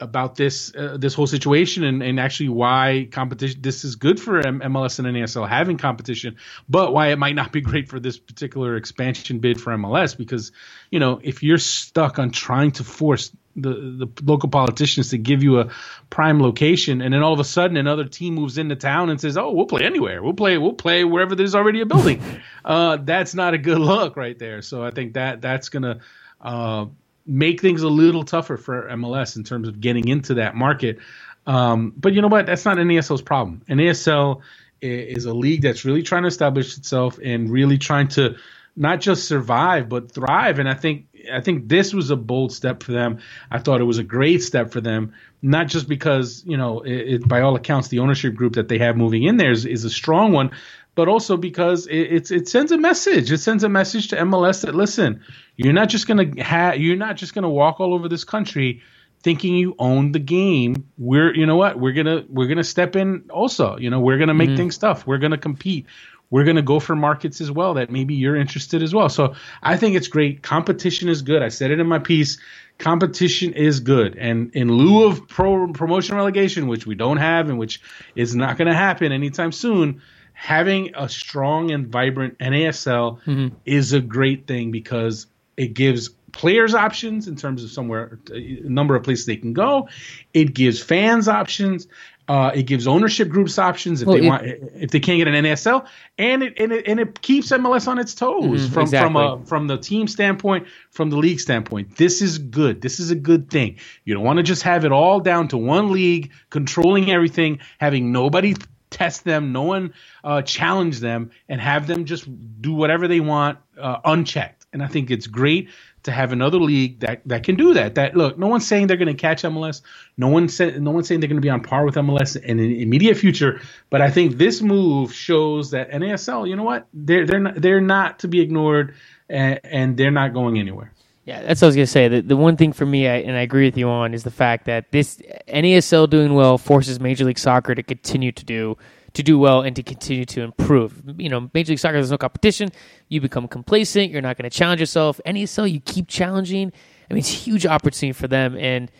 [0.00, 4.42] about this uh, this whole situation and, and actually why competition this is good for
[4.42, 6.36] MLS and NASL having competition,
[6.68, 10.50] but why it might not be great for this particular expansion bid for MLS because
[10.90, 15.42] you know if you're stuck on trying to force the the local politicians to give
[15.42, 15.70] you a
[16.10, 19.36] prime location, and then all of a sudden another team moves into town and says,
[19.36, 20.22] "Oh, we'll play anywhere.
[20.22, 20.58] We'll play.
[20.58, 22.22] We'll play wherever there's already a building."
[22.64, 24.62] uh, that's not a good look right there.
[24.62, 26.00] So I think that that's gonna
[26.40, 26.86] uh,
[27.26, 30.98] make things a little tougher for MLS in terms of getting into that market.
[31.46, 32.46] Um, but you know what?
[32.46, 33.62] That's not NASL's problem.
[33.68, 34.42] NASL
[34.80, 38.36] is a league that's really trying to establish itself and really trying to
[38.76, 40.58] not just survive but thrive.
[40.58, 43.18] And I think I think this was a bold step for them.
[43.50, 45.12] I thought it was a great step for them,
[45.42, 48.78] not just because you know, it, it, by all accounts, the ownership group that they
[48.78, 50.50] have moving in there is, is a strong one,
[50.94, 53.30] but also because it, it sends a message.
[53.30, 55.22] It sends a message to MLS that listen,
[55.56, 58.82] you're not just gonna have, you're not just gonna walk all over this country
[59.22, 63.24] thinking you own the game we're you know what we're gonna we're gonna step in
[63.30, 64.56] also you know we're gonna make mm-hmm.
[64.56, 65.86] things tough we're gonna compete
[66.32, 69.10] we're going to go for markets as well that maybe you're interested as well.
[69.10, 70.42] So I think it's great.
[70.42, 71.42] Competition is good.
[71.42, 72.38] I said it in my piece.
[72.78, 74.16] Competition is good.
[74.16, 77.82] And in lieu of pro, promotion relegation, which we don't have and which
[78.16, 80.00] is not going to happen anytime soon,
[80.32, 83.54] having a strong and vibrant NASL mm-hmm.
[83.66, 85.26] is a great thing because
[85.58, 89.86] it gives players options in terms of somewhere a number of places they can go
[90.32, 91.86] it gives fans options
[92.28, 95.26] Uh, it gives ownership groups options if Well, they it- want if they can't get
[95.28, 95.84] an NASL,
[96.18, 99.44] and it and it, and it keeps MLS on its toes Mhm, from from a
[99.44, 101.96] from the team standpoint, from the league standpoint.
[101.96, 102.80] This is good.
[102.80, 103.76] This is a good thing.
[104.04, 108.12] You don't want to just have it all down to one league controlling everything, having
[108.12, 108.54] nobody
[108.90, 109.92] test them, no one
[110.22, 112.28] uh, challenge them, and have them just
[112.60, 114.61] do whatever they want uh, unchecked.
[114.72, 115.68] And I think it's great
[116.04, 117.94] to have another league that, that can do that.
[117.94, 119.82] That look, no one's saying they're going to catch MLS.
[120.16, 122.56] No one said no one's saying they're going to be on par with MLS in
[122.56, 123.60] the immediate future.
[123.90, 127.80] But I think this move shows that NASL, you know what, they're they're not, they're
[127.80, 128.94] not to be ignored,
[129.28, 130.92] and, and they're not going anywhere.
[131.24, 132.08] Yeah, that's what I was gonna say.
[132.08, 134.30] The, the one thing for me, I, and I agree with you on, is the
[134.32, 138.76] fact that this NASL doing well forces Major League Soccer to continue to do
[139.14, 141.02] to do well and to continue to improve.
[141.18, 142.70] You know, Major League Soccer there's no competition.
[143.08, 144.10] You become complacent.
[144.10, 145.20] You're not going to challenge yourself.
[145.26, 146.72] NASL, you keep challenging.
[147.10, 148.90] I mean, it's a huge opportunity for them, and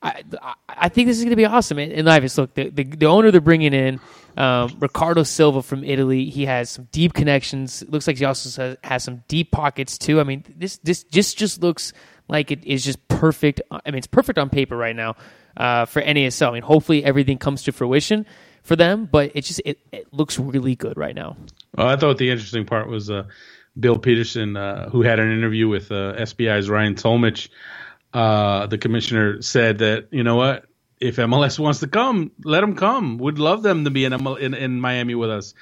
[0.00, 0.22] I
[0.68, 1.78] I- think this is going to be awesome.
[1.78, 4.00] And, and Livis, look, the, the the owner they're bringing in,
[4.36, 6.26] um, Ricardo Silva from Italy.
[6.26, 7.84] He has some deep connections.
[7.88, 10.20] Looks like he also has, has some deep pockets too.
[10.20, 11.92] I mean, this this just just looks
[12.28, 13.60] like it is just perfect.
[13.70, 15.16] I mean, it's perfect on paper right now
[15.56, 16.48] uh, for NASL.
[16.48, 18.24] I mean, hopefully everything comes to fruition
[18.68, 21.36] for them, but it just it, it looks really good right now.
[21.74, 23.24] Well, I thought the interesting part was uh,
[23.80, 27.48] Bill Peterson, uh, who had an interview with uh, SBI's Ryan Tolmich.
[28.12, 30.66] Uh, the commissioner said that you know what,
[31.00, 33.16] if MLS wants to come, let them come.
[33.16, 35.54] We'd love them to be in ML- in, in Miami with us.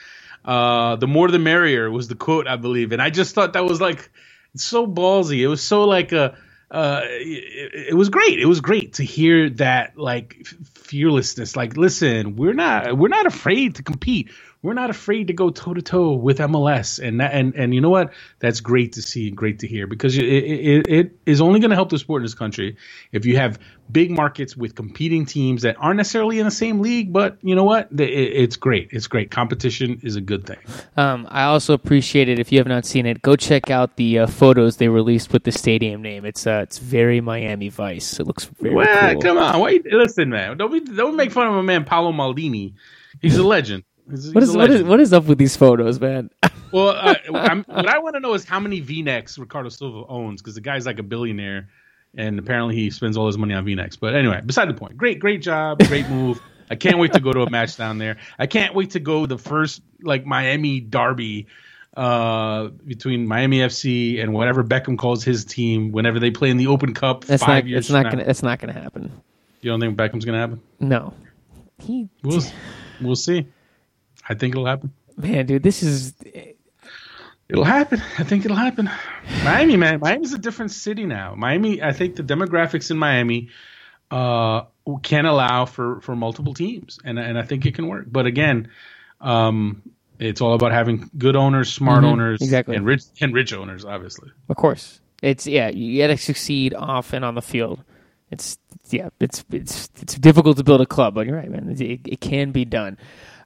[0.45, 3.65] Uh, the more the merrier was the quote, I believe, and I just thought that
[3.65, 4.11] was like
[4.57, 5.41] so ballsy.
[5.41, 6.37] It was so like a.
[6.71, 8.41] Uh, it, it was great.
[8.41, 11.55] It was great to hear that like fearlessness.
[11.55, 14.31] Like, listen, we're not we're not afraid to compete.
[14.67, 17.81] We're not afraid to go toe to toe with MLS, and that, and and you
[17.81, 18.13] know what?
[18.41, 21.71] That's great to see and great to hear because it it, it is only going
[21.71, 22.77] to help the sport in this country
[23.13, 23.61] if you have
[23.93, 27.13] big markets with competing teams that aren't necessarily in the same league.
[27.13, 27.93] But you know what?
[27.93, 28.89] It, it's great.
[28.91, 29.31] It's great.
[29.31, 30.59] Competition is a good thing.
[30.97, 32.41] Um, I also appreciate it.
[32.41, 35.45] If you have not seen it, go check out the uh, photos they released with
[35.45, 36.25] the stadium name.
[36.25, 38.19] It's uh, it's very Miami Vice.
[38.19, 39.23] It looks very Well, cool.
[39.23, 40.57] come on, wait, listen, man.
[40.57, 42.75] Don't be, don't make fun of my man Paolo Maldini.
[43.23, 43.85] He's a legend.
[44.11, 46.31] He's, he's What is what is what is up with these photos, man?
[46.73, 50.43] Well, uh, I'm, what I want to know is how many V-necks Ricardo Silva owns
[50.43, 51.69] because the guy's like a billionaire,
[52.17, 53.95] and apparently he spends all his money on V-necks.
[53.97, 54.97] But anyway, beside the point.
[54.97, 56.43] Great, great job, great move.
[56.69, 58.17] I can't wait to go to a match down there.
[58.37, 61.47] I can't wait to go the first like Miami derby
[61.97, 66.67] uh, between Miami FC and whatever Beckham calls his team whenever they play in the
[66.67, 67.69] Open Cup That's five not.
[67.69, 67.85] years.
[67.85, 68.23] It's not from gonna.
[68.23, 68.27] now.
[68.27, 69.23] That's not gonna happen.
[69.61, 70.61] You don't think Beckham's gonna happen?
[70.81, 71.15] No.
[71.79, 72.43] He We'll
[73.01, 73.47] we'll see.
[74.29, 74.93] I think it'll happen.
[75.17, 76.15] man, dude, this is
[77.49, 78.03] It'll happen.
[78.19, 78.91] I think it'll happen.
[79.45, 80.01] Miami, man.
[80.01, 81.35] Miami's a different city now.
[81.37, 83.51] Miami, I think the demographics in Miami
[84.11, 84.63] uh,
[85.05, 88.07] can allow for, for multiple teams, and and I think it can work.
[88.11, 88.69] But again,
[89.21, 89.83] um,
[90.19, 92.75] it's all about having good owners, smart Mhm, owners, exactly.
[92.75, 94.31] and rich and rich owners, obviously.
[94.49, 95.69] Of course, it's yeah.
[95.69, 97.85] You got to succeed off and on the field.
[98.33, 98.59] It's
[98.91, 99.11] yeah.
[99.21, 101.71] It's it's it's difficult to build a club, but you're right, man.
[101.79, 102.99] It, it can be done.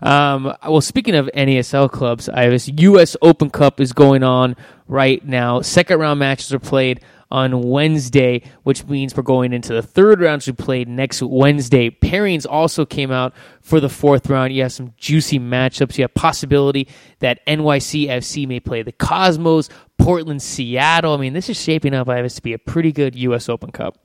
[0.02, 3.16] Um, well, speaking of NASL clubs, I was U.S.
[3.22, 4.56] Open Cup is going on
[4.88, 5.60] right now.
[5.60, 10.42] Second round matches are played on Wednesday, which means we're going into the third round
[10.42, 11.90] to be played next Wednesday.
[11.90, 14.52] Pairings also came out for the fourth round.
[14.52, 15.96] You have some juicy matchups.
[15.96, 16.88] You have possibility
[17.20, 21.14] that NYCFC may play the Cosmos, Portland, Seattle.
[21.14, 23.48] I mean, this is shaping up, Ives, to be a pretty good U.S.
[23.48, 23.98] Open Cup.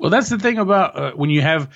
[0.00, 1.72] Well, that's the thing about uh, when you have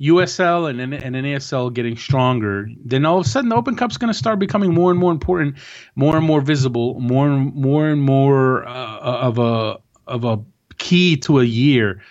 [0.00, 4.12] USL and, and NASL getting stronger, then all of a sudden the Open Cup's going
[4.12, 5.56] to start becoming more and more important,
[5.94, 10.42] more and more visible, more and more and more uh, of a of a
[10.78, 12.02] key to a year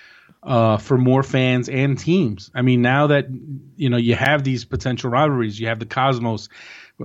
[0.43, 2.51] uh, for more fans and teams.
[2.53, 3.25] I mean, now that
[3.75, 6.49] you know you have these potential rivalries, you have the Cosmos.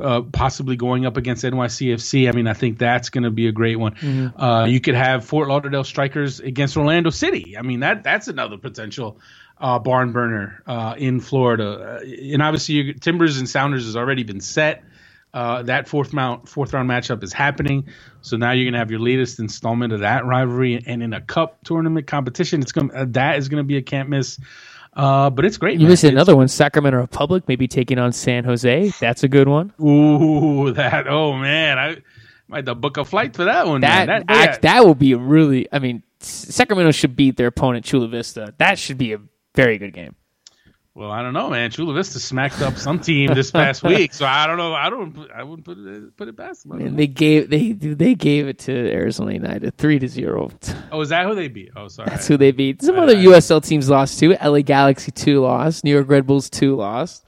[0.00, 2.28] Uh, possibly going up against NYCFC.
[2.28, 3.94] I mean, I think that's going to be a great one.
[4.36, 7.56] Uh, you could have Fort Lauderdale Strikers against Orlando City.
[7.56, 9.20] I mean, that that's another potential
[9.58, 12.00] uh, barn burner uh, in Florida.
[12.02, 14.84] Uh, and obviously, you, Timbers and Sounders has already been set.
[15.32, 17.88] Uh, that fourth mount, fourth round matchup is happening.
[18.20, 21.58] So now you're gonna have your latest installment of that rivalry, and in a cup
[21.64, 24.38] tournament competition, it's gonna uh, that is gonna be a can't miss.
[24.92, 25.80] Uh, but it's great.
[25.80, 28.92] You missed another one, Sacramento Republic, maybe taking on San Jose.
[29.00, 29.72] That's a good one.
[29.80, 31.96] Ooh, that oh man, I
[32.46, 33.80] might have to book a flight for that one.
[33.80, 34.24] That man.
[34.28, 35.66] act, that will be really.
[35.72, 38.54] I mean, Sacramento should beat their opponent Chula Vista.
[38.58, 39.20] That should be a
[39.54, 40.14] very good game.
[40.96, 41.72] Well, I don't know, man.
[41.72, 44.72] Chula Vista smacked up some team this past week, so I don't know.
[44.74, 45.28] I don't.
[45.34, 46.80] I wouldn't put it put it past them.
[46.80, 50.52] And they gave they they gave it to Arizona United three to zero.
[50.92, 51.72] Oh, is that who they beat?
[51.74, 52.10] Oh, sorry.
[52.10, 52.80] That's who they beat.
[52.80, 54.36] Some I- other I- USL teams lost too.
[54.40, 55.82] LA Galaxy two lost.
[55.82, 57.24] New York Red Bulls two lost.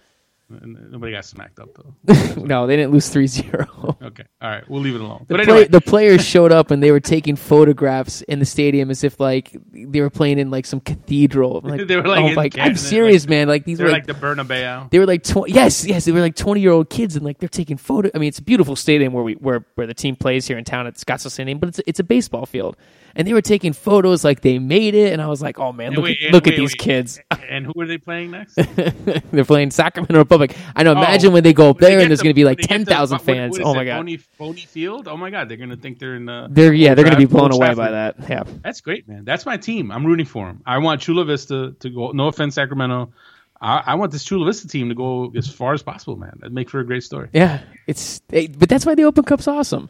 [0.49, 2.37] Nobody got smacked up though.
[2.41, 4.01] no, they didn't lose 3-0.
[4.03, 5.25] okay, all right, we'll leave it alone.
[5.27, 8.45] The, but play, anyway, the players showed up and they were taking photographs in the
[8.45, 11.59] stadium as if like they were playing in like some cathedral.
[11.59, 13.49] I'm Like, They were, like, oh Canada, I'm serious, like- man.
[13.49, 14.89] Like these were like like, the Bernabeu.
[14.91, 17.39] they were like tw- yes, yes, they were like 20 year old kids and like
[17.39, 18.09] they're taking photo.
[18.15, 20.65] I mean, it's a beautiful stadium where we where where the team plays here in
[20.65, 22.77] town at Scottsdale Stadium, but it's it's a baseball field.
[23.17, 25.93] And they were taking photos like they made it, and I was like, "Oh man,
[25.95, 26.79] look, wait, at, look at these wait.
[26.79, 27.19] kids!
[27.49, 28.55] And who are they playing next?
[29.31, 30.57] They're playing Sacramento Republic.
[30.75, 30.91] I know.
[30.95, 30.99] Oh.
[30.99, 32.85] Imagine Oh, when they go up there and there's the- going to be like ten
[32.85, 33.59] thousand get ten the- thousand what- what fans.
[33.65, 35.09] Oh my god, Bonney, Bonney Field.
[35.09, 36.49] Oh my god, they're gonna think they're in the.
[36.51, 38.17] they're yeah, they're going to be blown away by that.
[38.29, 39.25] Yeah, That's great, man.
[39.25, 39.91] That's my team.
[39.93, 40.61] I'm rooting for them.
[40.67, 42.11] I want Chula Vista to go.
[42.11, 43.13] No offense, Sacramento.
[43.61, 46.33] I, I want this Chula Vista team to go as far as possible, man.
[46.41, 47.31] That'd make for a great story.
[47.33, 47.61] yeah.
[47.87, 49.89] It's it, but that's why the Open Cup's awesome.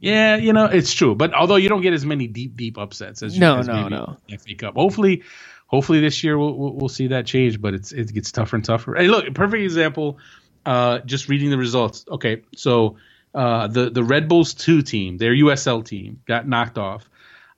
[0.00, 1.14] Yeah, you know it's true.
[1.14, 3.88] But although you don't get as many deep, deep upsets as you No, as no,
[3.88, 4.16] no.
[4.28, 4.74] FA Cup.
[4.74, 5.22] Hopefully,
[5.66, 7.60] hopefully this year we'll, we'll we'll see that change.
[7.60, 8.94] But it's it gets tougher and tougher.
[8.94, 10.18] Hey, look, perfect example.
[10.64, 12.04] Uh, just reading the results.
[12.08, 12.96] Okay, so
[13.34, 17.08] uh, the the Red Bulls two team, their USL team, got knocked off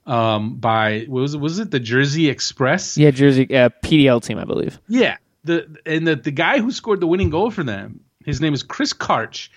[0.07, 1.38] um, by what was it?
[1.38, 2.97] Was it the Jersey Express?
[2.97, 4.78] Yeah, Jersey uh, PDL team, I believe.
[4.88, 5.16] Yeah.
[5.45, 8.62] The and the, the guy who scored the winning goal for them, his name is
[8.62, 9.49] Chris Karch.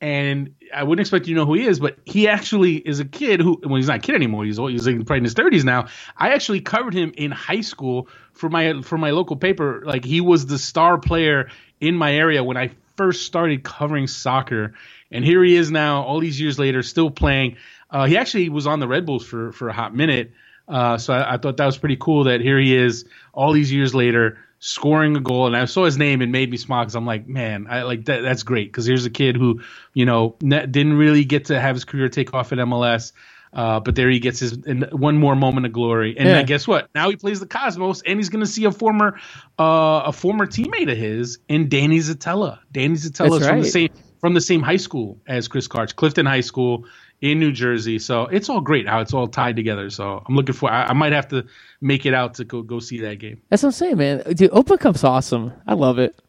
[0.00, 3.04] And I wouldn't expect you to know who he is, but he actually is a
[3.04, 4.44] kid who, well, he's not a kid anymore.
[4.44, 5.88] He's old, he's like probably in his thirties now.
[6.16, 9.82] I actually covered him in high school for my for my local paper.
[9.84, 14.74] Like he was the star player in my area when I first started covering soccer,
[15.10, 17.56] and here he is now, all these years later, still playing.
[17.90, 20.30] Uh, he actually was on the Red Bulls for for a hot minute.
[20.68, 23.72] Uh, so I, I thought that was pretty cool that here he is all these
[23.72, 25.46] years later scoring a goal.
[25.46, 28.06] And I saw his name and made me smile because I'm like, man, I like
[28.06, 28.22] that.
[28.22, 29.60] That's great because here's a kid who,
[29.94, 33.12] you know, ne- didn't really get to have his career take off at MLS.
[33.50, 36.34] Uh, but there he gets his in one more moment of glory, and Yeah.
[36.34, 36.90] then guess what?
[36.94, 39.18] Now he plays the Cosmos, and he's going to see a former,
[39.58, 42.58] uh, a former teammate of his in Danny Szetela.
[42.70, 43.88] Danny Szetela is from the same
[44.20, 46.84] from the same high school as Chris Karch, Clifton High School
[47.20, 47.98] in New Jersey.
[47.98, 49.90] So it's all great how it's all tied together.
[49.90, 50.70] So I'm looking for.
[50.70, 51.46] I, I might have to
[51.80, 53.40] make it out to go go see that game.
[53.50, 54.22] That's what I'm saying, man.
[54.34, 55.52] Dude, Open Cup's awesome.
[55.66, 56.20] I love it.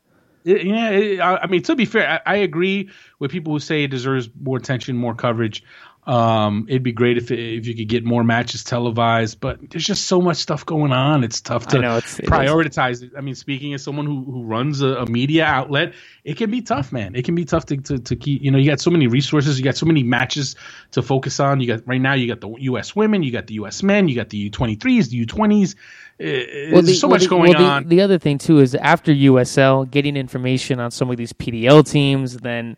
[0.45, 3.59] It- yeah, it, I, I mean to be fair, I, I agree with people who
[3.59, 5.63] say it deserves more attention, more coverage.
[6.09, 10.05] Um, it'd be great if if you could get more matches televised, but there's just
[10.07, 11.23] so much stuff going on.
[11.23, 13.11] It's tough to know, it's- prioritize it.
[13.15, 15.93] I mean, speaking as someone who, who runs a, a media outlet,
[16.23, 17.13] it can be tough, man.
[17.15, 18.41] It can be tough to, to, to keep.
[18.41, 20.55] You know, you got so many resources, you got so many matches
[20.93, 21.59] to focus on.
[21.61, 22.95] You got right now, you got the U.S.
[22.95, 23.83] women, you got the U.S.
[23.83, 25.75] men, you got the U23s, the U20s.
[26.19, 27.87] Eh, Well, There's the- so well, much the- going well, the- on.
[27.87, 32.37] The, other thing too is after USL, getting information on some of these PDL teams,
[32.37, 32.77] then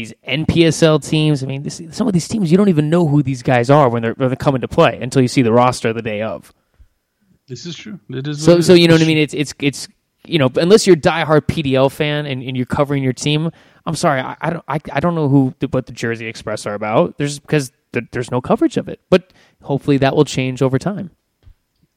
[0.00, 1.42] these NPSL teams.
[1.42, 3.88] I mean, this, some of these teams you don't even know who these guys are
[3.88, 6.52] when they're, when they're coming to play until you see the roster the day of.
[7.48, 7.98] this is true.
[8.08, 9.18] It is So, so you know what I mean?
[9.18, 9.88] It's it's it's
[10.24, 13.50] you know, unless you're a diehard PDL fan and, and you're covering your team,
[13.86, 16.66] I'm sorry, I, I don't I, I don't know who the, what the Jersey Express
[16.66, 17.18] are about.
[17.18, 19.32] There's because there, there's no coverage of it, but
[19.62, 21.10] hopefully that will change over time.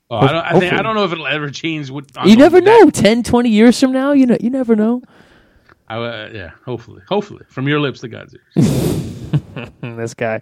[0.10, 1.90] Oh, I, don't, I, think, I don't know if it'll ever change.
[1.90, 2.90] You never that- know.
[2.92, 5.02] 10, 20 years from now, you know, you never know.
[5.94, 9.70] I, uh, yeah, hopefully, hopefully, from your lips to God's ears.
[9.82, 10.42] this guy.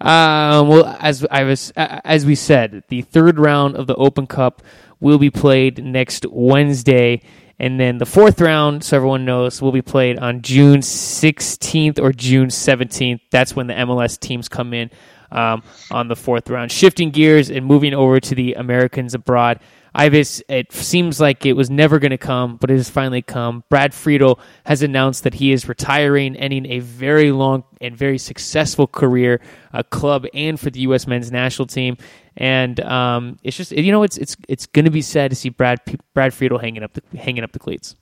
[0.00, 4.62] Um, well, as I was, as we said, the third round of the Open Cup
[5.00, 7.22] will be played next Wednesday,
[7.58, 12.12] and then the fourth round, so everyone knows, will be played on June 16th or
[12.12, 13.20] June 17th.
[13.30, 14.90] That's when the MLS teams come in
[15.32, 16.70] um, on the fourth round.
[16.70, 19.60] Shifting gears and moving over to the Americans abroad.
[19.94, 23.62] Ives, it seems like it was never going to come, but it has finally come.
[23.68, 28.88] Brad Friedel has announced that he is retiring, ending a very long and very successful
[28.88, 29.40] career,
[29.72, 31.06] a club and for the U.S.
[31.06, 31.96] men's national team.
[32.36, 35.50] And um, it's just you know it's it's it's going to be sad to see
[35.50, 35.80] Brad
[36.12, 37.94] Brad Friedel hanging up the hanging up the cleats.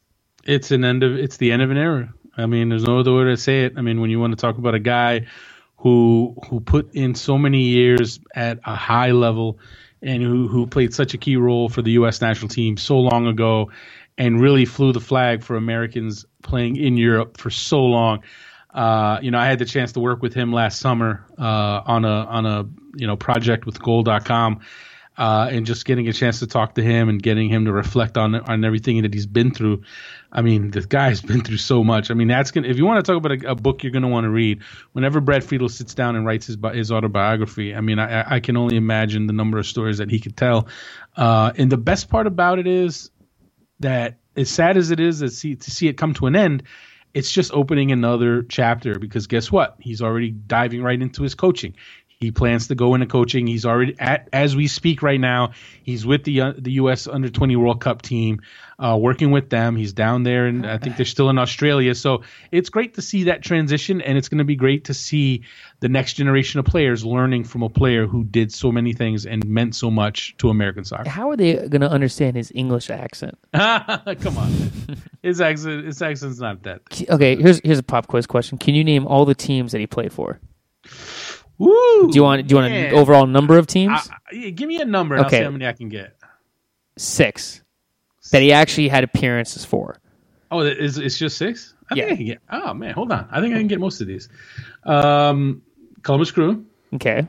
[0.45, 2.13] It's an end of it's the end of an era.
[2.39, 3.75] I mean, there's no other way to say it.
[3.77, 5.27] I mean, when you want to talk about a guy
[5.77, 9.59] who who put in so many years at a high level
[10.03, 12.21] and who who played such a key role for the U.S.
[12.21, 13.71] national team so long ago,
[14.19, 18.23] and really flew the flag for Americans playing in Europe for so long.
[18.75, 22.05] Uh, you know, I had the chance to work with him last summer uh, on
[22.05, 24.61] a on a you know project with Goal.com,
[25.17, 28.17] uh, and just getting a chance to talk to him and getting him to reflect
[28.17, 29.83] on on everything that he's been through.
[30.33, 32.11] I mean, the guy's been through so much.
[32.11, 32.69] I mean, that's gonna.
[32.69, 34.63] If you want to talk about a, a book, you're gonna want to read.
[34.93, 38.57] Whenever Brad Friedel sits down and writes his his autobiography, I mean, I, I can
[38.57, 40.69] only imagine the number of stories that he could tell.
[41.17, 43.11] Uh, and the best part about it is
[43.81, 46.63] that, as sad as it is to see to see it come to an end,
[47.15, 49.77] it's just opening another chapter because guess what?
[49.79, 51.75] He's already diving right into his coaching.
[52.23, 53.47] He plans to go into coaching.
[53.47, 55.53] He's already at as we speak right now.
[55.83, 57.07] He's with the uh, the U.S.
[57.07, 58.41] Under 20 World Cup team,
[58.79, 59.77] uh, working with them.
[59.77, 61.95] He's down there, and I think they're still in Australia.
[61.95, 65.43] So it's great to see that transition, and it's going to be great to see
[65.81, 69.45] the next generation of players learning from a player who did so many things and
[69.45, 71.09] meant so much to American soccer.
[71.09, 73.39] How are they going to understand his English accent?
[73.53, 74.53] Come on,
[75.23, 76.83] his accent his accent's not that.
[77.09, 78.59] Okay, here's here's a pop quiz question.
[78.59, 80.41] Can you name all the teams that he played for?
[81.65, 82.11] Woo!
[82.11, 82.87] Do you want do you want man.
[82.87, 83.93] an overall number of teams?
[83.93, 85.15] I, I- give me a number.
[85.17, 85.37] And Okay.
[85.39, 86.17] I'll see how many I can get.
[86.97, 87.63] Six.
[88.33, 89.97] That he actually had appearances for.
[90.51, 91.75] Oh, it's, it's just six.
[91.91, 92.03] I Yeah.
[92.07, 92.39] think I can get.
[92.51, 93.29] Oh man, hold on.
[93.31, 94.29] I think I can get most of these.
[94.85, 95.63] Um,
[96.03, 96.65] Columbus Crew.
[96.95, 97.27] Okay.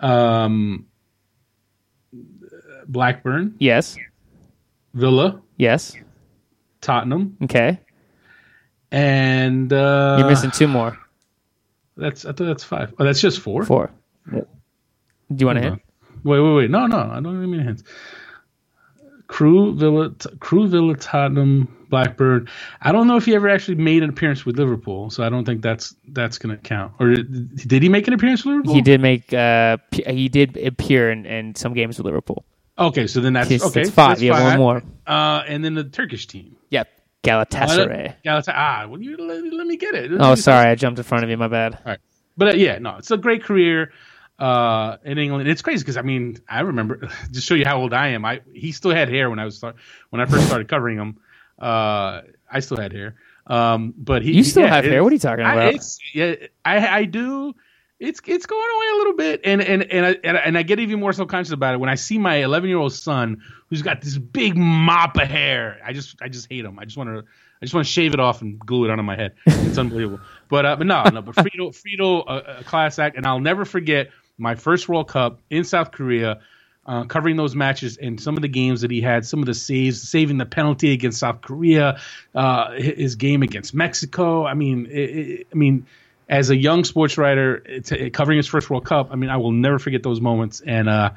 [0.00, 0.86] Um,
[2.88, 3.96] Blackburn, Yes.
[4.94, 5.94] Villa, Yes.
[6.80, 7.80] Tottenham, Okay.
[8.92, 10.98] and uh, You're missing two more.
[11.96, 12.94] That's I thought that's five.
[12.98, 13.64] Oh, that's just four.
[13.64, 13.90] Four.
[14.30, 14.44] Do
[15.38, 15.72] you want to Hold hit?
[15.72, 15.80] on.
[16.24, 16.70] Wait, wait, wait.
[16.70, 17.84] No, no, I don't even mean hints.
[19.26, 22.48] Crew Villa, Crew Villa, Tottenham, Blackburn.
[22.82, 25.44] I don't know if he ever actually made an appearance with Liverpool, so I don't
[25.44, 26.92] think that's that's going to count.
[27.00, 28.74] Or did, did he make an appearance with Liverpool?
[28.74, 29.32] He did make.
[29.32, 32.44] Uh, he did appear in, in some games with Liverpool.
[32.78, 33.82] Okay, so then that's okay.
[33.82, 34.10] it's five.
[34.10, 34.82] that's you have one more.
[35.06, 36.56] Uh, and then the Turkish team.
[37.24, 38.16] Galatasaray.
[38.24, 38.54] Galatasaray.
[38.54, 40.10] Ah, well, you let, let me get it.
[40.10, 41.36] Let Oh, sorry, I jumped in front of you.
[41.36, 41.74] My bad.
[41.74, 41.98] All right.
[42.36, 43.92] But uh, yeah, no, it's a great career
[44.38, 45.48] uh, in England.
[45.48, 48.24] It's crazy because I mean, I remember just show you how old I am.
[48.24, 49.76] I he still had hair when I was start,
[50.10, 51.18] when I first started covering him.
[51.58, 53.16] Uh, I still had hair.
[53.46, 55.02] Um, but he You still yeah, have hair?
[55.04, 55.74] What are you talking I, about?
[55.74, 57.54] it's yeah, I I do.
[58.00, 60.62] It's it's going away a little bit, and and and I, and I, and I
[60.62, 63.42] get even more self conscious about it when I see my 11 year old son
[63.74, 65.80] who's got this big mop of hair.
[65.84, 66.78] I just I just hate him.
[66.78, 69.02] I just want to I just want to shave it off and glue it onto
[69.02, 69.34] my head.
[69.46, 70.20] It's unbelievable.
[70.48, 71.22] But uh, but no no.
[71.22, 75.40] But Friedel Friedel uh, a class act, and I'll never forget my first World Cup
[75.50, 76.42] in South Korea.
[76.86, 79.54] Uh, covering those matches and some of the games that he had, some of the
[79.54, 81.98] saves, saving the penalty against South Korea,
[82.34, 84.44] uh, his game against Mexico.
[84.44, 85.86] I mean, it, it, I mean,
[86.28, 89.38] as a young sports writer it's, it, covering his first World Cup, I mean, I
[89.38, 91.12] will never forget those moments, and uh,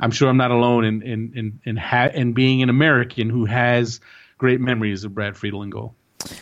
[0.00, 3.44] I'm sure I'm not alone in in in in, ha- in being an American who
[3.44, 4.00] has
[4.38, 5.94] great memories of Brad Friedel in goal.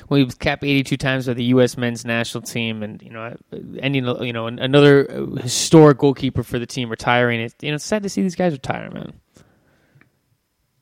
[0.08, 1.76] Well, he was capped 82 times by the U.S.
[1.76, 3.36] men's national team, and you know,
[3.78, 5.04] ending you know another
[5.40, 7.40] historic goalkeeper for the team retiring.
[7.40, 9.12] It's you know it's sad to see these guys retire, man.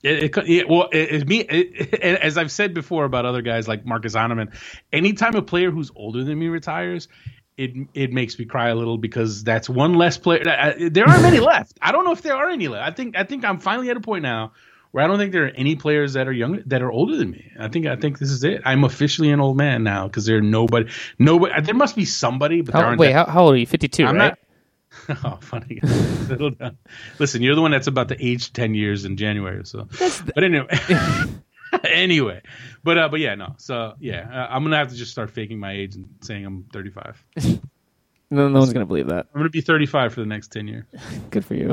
[0.03, 3.43] It, it, yeah, well, it, it, me, it, it- as I've said before about other
[3.43, 4.53] guys like Marcus Hahnemann,
[4.93, 7.09] anytime a player who's older than me retires,
[7.57, 10.43] it it makes me cry a little because that's one less player.
[10.45, 11.79] There aren't many left.
[11.81, 12.87] I don't know if there are any left.
[12.87, 14.53] I think I think I'm finally at a point now
[14.93, 17.31] where I don't think there are any players that are younger that are older than
[17.31, 17.53] me.
[17.59, 18.63] I think I think this is it.
[18.65, 21.61] I'm officially an old man now because there are nobody nobody.
[21.63, 23.01] There must be somebody, but there How, aren't.
[23.01, 23.67] wait, that- how, old are you?
[23.67, 24.29] 52, I'm right?
[24.29, 24.39] not.
[25.25, 25.81] Oh, funny.
[27.19, 29.65] Listen, you're the one that's about to age ten years in January.
[29.67, 30.67] So, that's but anyway,
[31.85, 32.43] anyway,
[32.85, 33.55] but uh, but yeah, no.
[33.59, 36.65] So yeah, uh, I'm gonna have to just start faking my age and saying I'm
[36.73, 37.25] 35.
[38.29, 39.27] No, no one's gonna believe that.
[39.33, 40.85] I'm gonna be 35 for the next 10 years.
[41.31, 41.73] Good for you.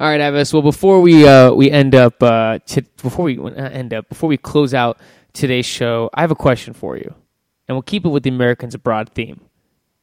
[0.00, 0.52] All right, Ives.
[0.52, 4.28] Well, before we uh, we end up uh, t- before we uh, end up before
[4.28, 4.98] we close out
[5.32, 7.14] today's show, I have a question for you,
[7.68, 9.40] and we'll keep it with the Americans abroad theme.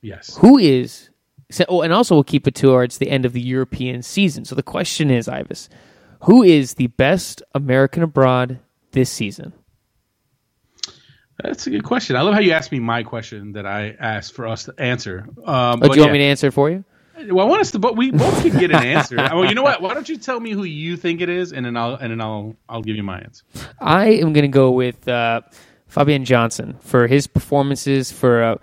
[0.01, 0.38] yes.
[0.38, 1.10] Who is
[1.51, 4.45] so, oh, and also we'll keep it towards the end of the European season.
[4.45, 5.70] So the question is, Ives,
[6.22, 8.59] who is the best American abroad
[8.91, 9.53] this season?
[11.41, 12.15] That's a good question.
[12.17, 15.26] I love how you asked me my question that I asked for us to answer.
[15.45, 16.84] Um, Oh, but do you want me to answer it for you?
[17.28, 19.15] Well, I want us to, but we both can get an answer.
[19.34, 19.82] well, you know what?
[19.82, 22.22] Why don't you tell me who you think it is, and then I'll and then
[22.22, 23.43] I'll I'll give you my answer.
[23.80, 25.41] I am going to go with uh,
[25.88, 28.55] Fabian Johnson for his performances for uh,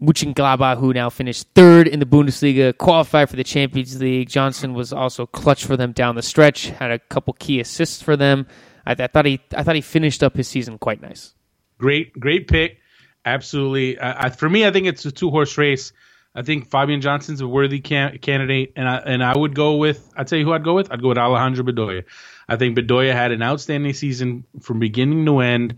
[0.00, 4.28] Mönchengladbach, who now finished third in the Bundesliga, qualified for the Champions League.
[4.28, 8.16] Johnson was also clutch for them down the stretch, had a couple key assists for
[8.16, 8.46] them.
[8.86, 11.34] I, I thought he, I thought he finished up his season quite nice.
[11.78, 12.78] Great, great pick.
[13.24, 13.98] Absolutely.
[13.98, 15.92] I, I, for me, I think it's a two horse race.
[16.34, 20.12] I think Fabian Johnson's a worthy can, candidate, and I and I would go with.
[20.16, 20.90] I'd tell you who I'd go with.
[20.92, 22.04] I'd go with Alejandro Bedoya.
[22.48, 25.76] I think Bedoya had an outstanding season from beginning to end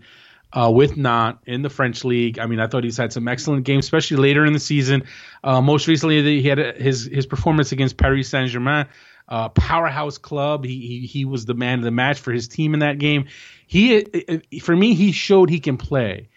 [0.53, 2.37] uh, with Nantes in the French league.
[2.37, 5.03] I mean, I thought he's had some excellent games, especially later in the season.
[5.43, 8.85] Uh, most recently, he had a, his his performance against Paris Saint Germain,
[9.27, 10.63] uh, powerhouse club.
[10.63, 13.25] He, he he was the man of the match for his team in that game.
[13.65, 14.05] He
[14.61, 16.29] for me, he showed he can play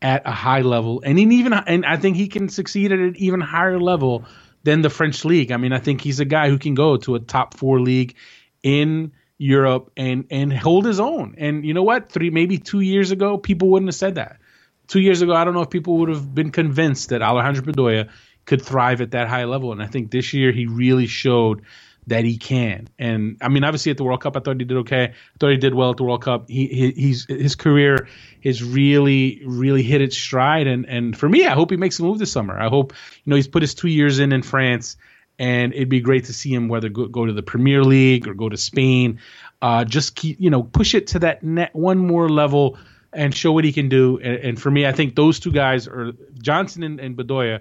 [0.00, 3.40] at a high level, and even and I think he can succeed at an even
[3.40, 4.24] higher level
[4.62, 5.50] than the French league.
[5.50, 8.14] I mean, I think he's a guy who can go to a top four league
[8.62, 11.34] in Europe and and hold his own.
[11.38, 12.10] And you know what?
[12.10, 14.38] Three maybe two years ago, people wouldn't have said that.
[14.86, 18.10] Two years ago, I don't know if people would have been convinced that Alejandro Bedoya
[18.44, 19.72] could thrive at that high level.
[19.72, 21.62] And I think this year he really showed
[22.06, 22.88] that he can.
[22.98, 25.04] And I mean, obviously at the World Cup, I thought he did okay.
[25.04, 26.48] I thought he did well at the World Cup.
[26.48, 28.08] He, he he's his career
[28.44, 30.66] has really really hit its stride.
[30.66, 32.58] And and for me, I hope he makes a move this summer.
[32.58, 32.92] I hope
[33.24, 34.96] you know he's put his two years in in France.
[35.38, 38.34] And it'd be great to see him whether go, go to the Premier League or
[38.34, 39.18] go to Spain.
[39.60, 42.78] Uh, just keep, you know, push it to that net one more level
[43.12, 44.18] and show what he can do.
[44.22, 47.60] And, and for me, I think those two guys are Johnson and, and Bedoya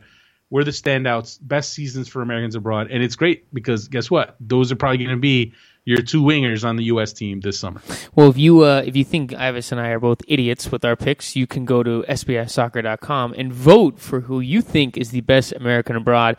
[0.50, 2.92] were the standouts, best seasons for Americans abroad.
[2.92, 4.36] And it's great because guess what?
[4.40, 5.54] Those are probably going to be
[5.86, 7.12] your two wingers on the U.S.
[7.12, 7.82] team this summer.
[8.16, 10.96] Well, if you uh, if you think Ives and I are both idiots with our
[10.96, 15.54] picks, you can go to sbisoccer.com and vote for who you think is the best
[15.54, 16.38] American abroad.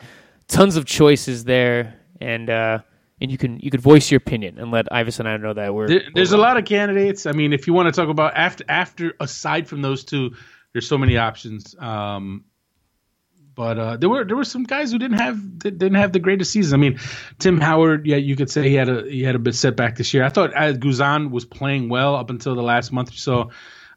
[0.55, 2.79] Tons of choices there, and uh,
[3.21, 5.75] and you can you could voice your opinion and let Ives and I know that
[5.75, 5.89] we're.
[5.89, 7.27] There, there's we're a lot of candidates.
[7.27, 10.37] I mean, if you want to talk about after after aside from those two,
[10.73, 11.75] there's so many options.
[11.77, 12.45] Um,
[13.55, 16.53] but uh, there were there were some guys who didn't have didn't have the greatest
[16.53, 16.79] season.
[16.79, 17.01] I mean,
[17.39, 20.15] Tim Howard, yeah, you could say he had a he had a bit setback this
[20.15, 20.25] year.
[20.25, 23.51] I thought uh, Guzan was playing well up until the last month or so.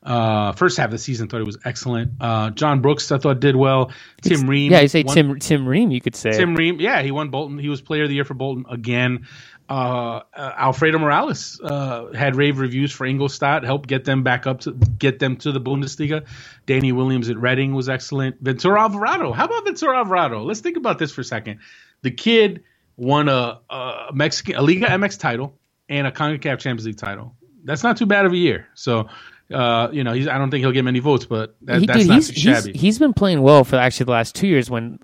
[0.03, 2.11] Uh, first half of the season, thought it was excellent.
[2.19, 3.91] Uh, John Brooks, I thought did well.
[4.21, 7.01] Tim Ream, yeah, you say won, Tim Tim Ream, you could say Tim Ream, yeah,
[7.01, 7.57] he won Bolton.
[7.57, 9.27] He was Player of the Year for Bolton again.
[9.69, 14.61] Uh, uh, Alfredo Morales uh, had rave reviews for Ingolstadt, helped get them back up
[14.61, 16.25] to get them to the Bundesliga.
[16.65, 18.37] Danny Williams at Reading was excellent.
[18.39, 20.43] Ventura Alvarado, how about Ventura Alvarado?
[20.43, 21.59] Let's think about this for a second.
[22.01, 22.63] The kid
[22.95, 25.57] won a, a Mexican a Liga MX title
[25.89, 27.35] and a Concacaf Champions League title.
[27.65, 28.67] That's not too bad of a year.
[28.73, 29.09] So.
[29.51, 31.99] Uh, you know, he's, I don't think he'll get many votes, but that, he, that's
[31.99, 32.71] dude, not he's, shabby.
[32.73, 34.99] He's, he's been playing well for actually the last two years when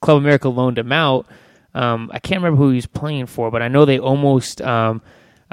[0.00, 1.26] Club America loaned him out.
[1.74, 5.02] Um, I can't remember who he was playing for, but I know they almost um,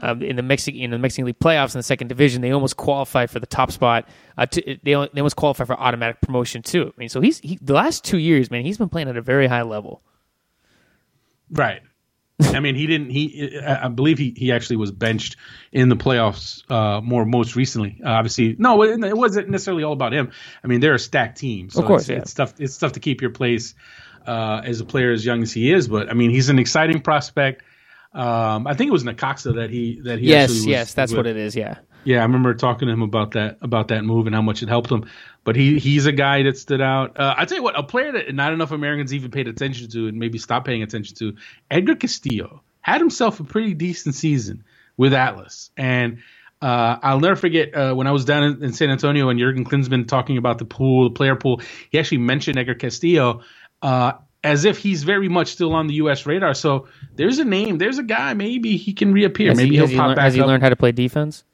[0.02, 2.78] uh, in the Mexican in the Mexican League playoffs in the second division, they almost
[2.78, 4.08] qualified for the top spot.
[4.38, 6.94] Uh, to, they they almost qualified for automatic promotion too.
[6.96, 9.22] I mean, so he's he, the last two years, man, he's been playing at a
[9.22, 10.02] very high level.
[11.52, 11.82] Right.
[12.42, 13.10] I mean, he didn't.
[13.10, 15.36] He, I believe he, he actually was benched
[15.72, 18.00] in the playoffs uh, more most recently.
[18.04, 20.32] Uh, obviously, no, it wasn't necessarily all about him.
[20.64, 22.18] I mean, they're a stacked team, so of course, it's, yeah.
[22.18, 22.54] it's tough.
[22.60, 23.76] It's tough to keep your place
[24.26, 25.88] uh, as a player as young as he is.
[25.88, 27.64] But I mean, he's an exciting prospect.
[28.14, 31.20] Um, I think it was Necaxa that he that he yes was, yes that's with.
[31.20, 34.26] what it is yeah yeah I remember talking to him about that about that move
[34.26, 35.08] and how much it helped him.
[35.50, 37.20] But he he's a guy that stood out.
[37.20, 40.08] Uh, I tell you what, a player that not enough Americans even paid attention to
[40.08, 41.38] and maybe stopped paying attention to,
[41.72, 44.64] Edgar Castillo had himself a pretty decent season
[44.96, 46.20] with Atlas and.
[46.62, 49.64] Uh, I'll never forget uh, when I was down in, in, San Antonio and Jurgen
[49.64, 51.62] Klinsmann talking about the pool, the player pool.
[51.90, 53.44] He actually mentioned Edgar Castillo
[53.82, 54.12] uh,
[54.44, 56.26] as if he's very much still on the U.S.
[56.26, 56.54] radar.
[56.54, 58.34] So there's a name, there's a guy.
[58.34, 59.48] Maybe he can reappear.
[59.48, 60.48] Has maybe he, will has he pop learned, back Has he up.
[60.48, 61.46] learned how to play defense?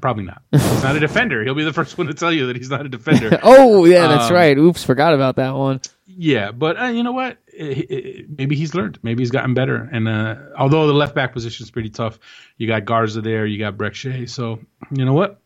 [0.00, 0.42] Probably not.
[0.50, 1.42] He's not a defender.
[1.44, 3.38] He'll be the first one to tell you that he's not a defender.
[3.42, 4.56] oh yeah, that's Um, right.
[4.58, 5.80] Oops, forgot about that one.
[6.06, 7.38] yeah, but uh, you know what?
[7.56, 8.98] Eh, eh, Maybe he's learned.
[9.02, 9.88] Maybe he's gotten better.
[9.90, 12.18] And uh, although the left back position is pretty tough,
[12.58, 14.26] you got Garza there, you got Brek Shea.
[14.26, 14.58] So
[14.90, 15.40] you know what?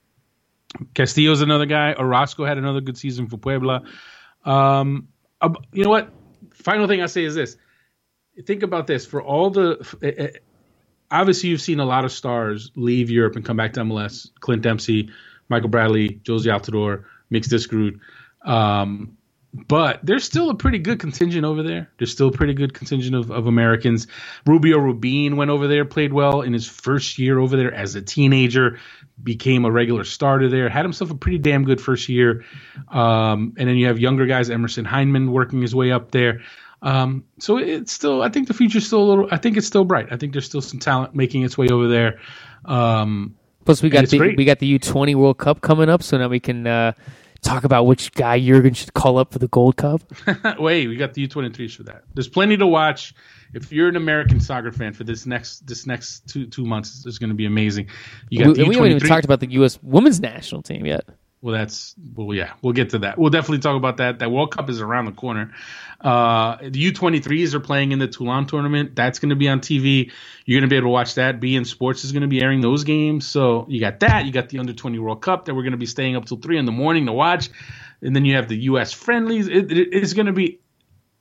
[0.94, 1.94] Castillo's another guy.
[1.96, 3.82] Orozco had another good season for Puebla.
[4.44, 5.09] Um,
[5.72, 6.11] you know what?
[6.53, 7.57] Final thing I say is this:
[8.44, 9.07] think about this.
[9.07, 10.38] For all the eh,
[11.11, 14.28] obviously, you've seen a lot of stars leave Europe and come back to MLS.
[14.40, 15.11] Clint Dempsey,
[15.48, 18.00] Michael Bradley, Jozy Altidore, Mix Diskerud.
[18.44, 19.18] Um,
[19.54, 21.90] but there's still a pretty good contingent over there.
[21.96, 24.06] There's still a pretty good contingent of, of Americans.
[24.46, 28.02] Rubio Rubin went over there, played well in his first year over there as a
[28.02, 28.78] teenager,
[29.22, 32.44] became a regular starter there, had himself a pretty damn good first year.
[32.88, 36.42] Um, and then you have younger guys, Emerson Hyndman working his way up there.
[36.81, 39.85] Um, so it's still, I think the future's still a little, I think it's still
[39.85, 40.09] bright.
[40.11, 42.20] I think there's still some talent making its way over there.
[42.64, 44.37] Um, Plus, we got the great.
[44.39, 46.93] we got the U twenty World Cup coming up, so now we can uh,
[47.43, 50.01] talk about which guy Jurgen should call up for the Gold Cup.
[50.59, 52.05] Wait, we got the U23s for that.
[52.14, 53.14] There's plenty to watch.
[53.53, 57.18] If you're an American soccer fan for this next this next two two months, it's
[57.18, 57.89] going to be amazing.
[58.31, 59.79] You we, got the we haven't even talked about the U.S.
[59.83, 61.05] women's national team yet.
[61.41, 62.55] Well, that's well, yeah.
[62.62, 63.16] We'll get to that.
[63.16, 64.18] We'll definitely talk about that.
[64.18, 65.55] That World Cup is around the corner.
[66.01, 68.97] Uh, the U23s are playing in the Toulon tournament.
[68.97, 70.11] That's going to be on TV.
[70.45, 71.41] You're going to be able to watch that.
[71.41, 73.26] beIN Sports is going to be airing those games.
[73.26, 74.26] So you got that.
[74.26, 76.39] You got the Under 20 World Cup that we're going to be staying up till
[76.39, 77.51] three in the morning to watch,
[78.03, 78.93] and then you have the U.S.
[78.93, 79.47] friendlies.
[79.47, 80.59] It, it, it's going to be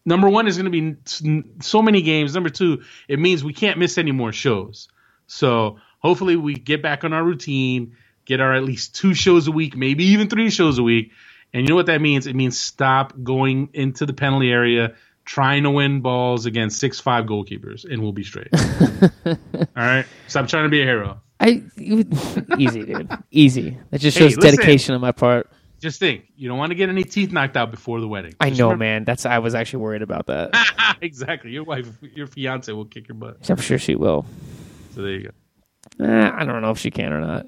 [0.03, 2.33] number one is going to be so many games.
[2.33, 4.87] Number two, it means we can't miss any more shows.
[5.27, 7.97] So hopefully we get back on our routine,
[8.27, 11.11] get our at least two shows a week, maybe even three shows a week.
[11.53, 12.27] And you know what that means?
[12.27, 14.93] It means stop going into the penalty area
[15.25, 18.49] trying to win balls against six five goalkeepers, and we'll be straight.
[19.25, 19.35] All
[19.75, 21.21] right, stop trying to be a hero.
[21.39, 23.77] I easy, dude, easy.
[23.91, 24.55] That just Hey, shows listen.
[24.55, 25.49] dedication on my part.
[25.79, 28.33] just think, you don't want to get any teeth knocked out before the wedding.
[28.39, 29.03] I Just know, remember- man.
[29.05, 30.97] That's I was actually worried about that.
[31.01, 31.51] exactly.
[31.51, 33.49] Your wife, your fiance will kick your butt.
[33.49, 34.25] I'm sure she will.
[34.95, 35.29] So there you
[35.99, 36.05] go.
[36.05, 37.45] Eh, I don't know if she can or not.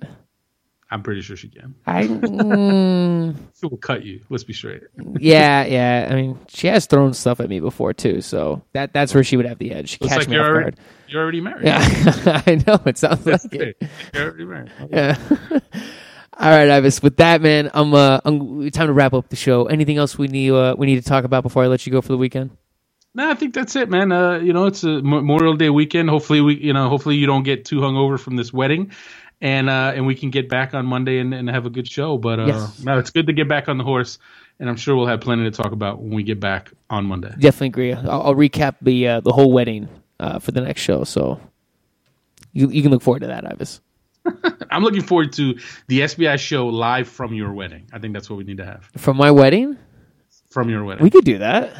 [0.91, 1.75] I'm pretty sure she can.
[1.85, 4.21] I mm, She will cut you.
[4.29, 4.81] Let's be straight.
[5.19, 6.07] yeah, yeah.
[6.09, 9.37] I mean, she has thrown stuff at me before too, so that that's where she
[9.37, 9.89] would have the edge.
[9.89, 10.79] She catch like me you're off already, guard.
[11.07, 11.65] you're already married.
[11.65, 12.79] Yeah, I know.
[12.85, 13.75] It sounds like Okay.
[13.79, 13.89] it.
[14.13, 14.71] You're already married.
[14.89, 15.17] Yeah.
[16.41, 17.03] All right, Ivis.
[17.03, 19.65] With that, man, I'm uh, I'm time to wrap up the show.
[19.65, 22.01] Anything else we need uh, we need to talk about before I let you go
[22.01, 22.51] for the weekend?
[23.13, 24.11] No, I think that's it, man.
[24.11, 26.09] Uh, you know, it's a Memorial Day weekend.
[26.09, 28.91] Hopefully, we, you know, hopefully you don't get too hungover from this wedding,
[29.41, 32.17] and uh, and we can get back on Monday and, and have a good show.
[32.17, 32.83] But uh, Yes.
[32.83, 34.17] no, it's good to get back on the horse,
[34.59, 37.33] and I'm sure we'll have plenty to talk about when we get back on Monday.
[37.39, 37.93] Definitely agree.
[37.93, 39.87] I'll, I'll recap the uh, the whole wedding
[40.19, 41.39] uh, for the next show, so
[42.53, 43.81] you you can look forward to that, Ives.
[44.71, 47.87] I'm looking forward to the SBI show live from your wedding.
[47.93, 49.77] I think that's what we need to have from my wedding,
[50.51, 51.03] from your wedding.
[51.03, 51.73] we could do that.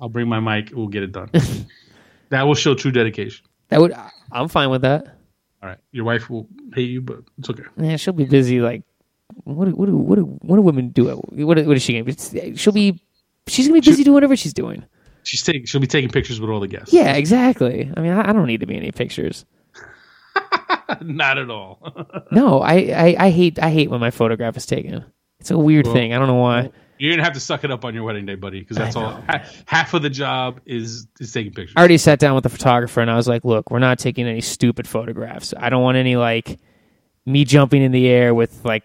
[0.00, 0.70] I'll bring my mic.
[0.74, 1.30] We'll get it done.
[2.30, 3.44] that will show true dedication.
[3.68, 3.94] That would
[4.32, 5.16] I'm fine with that.
[5.62, 7.64] All right, your wife will hate you, but it's okay.
[7.76, 8.60] Yeah, she'll be busy.
[8.60, 8.82] Like,
[9.44, 11.06] what do, what do, what do, what do women do?
[11.08, 12.56] What what is she gonna be?
[12.56, 13.00] She'll be
[13.46, 14.84] she's gonna be busy doing whatever she's doing.
[15.22, 15.66] She's taking.
[15.66, 16.94] She'll be taking pictures with all the guests.
[16.94, 17.92] Yeah, exactly.
[17.94, 19.44] I mean, I, I don't need to be in any pictures.
[21.02, 21.78] Not at all.
[22.32, 25.04] No, I, I, I hate I hate when my photograph is taken.
[25.38, 26.12] It's a weird Well, thing.
[26.14, 26.70] I don't know why.
[27.00, 29.22] You're gonna have to suck it up on your wedding day, buddy, because that's all.
[29.26, 31.72] Ha- half of the job is is taking pictures.
[31.74, 34.26] I already sat down with the photographer and I was like, "Look, we're not taking
[34.26, 35.54] any stupid photographs.
[35.56, 36.60] I don't want any like
[37.24, 38.84] me jumping in the air with like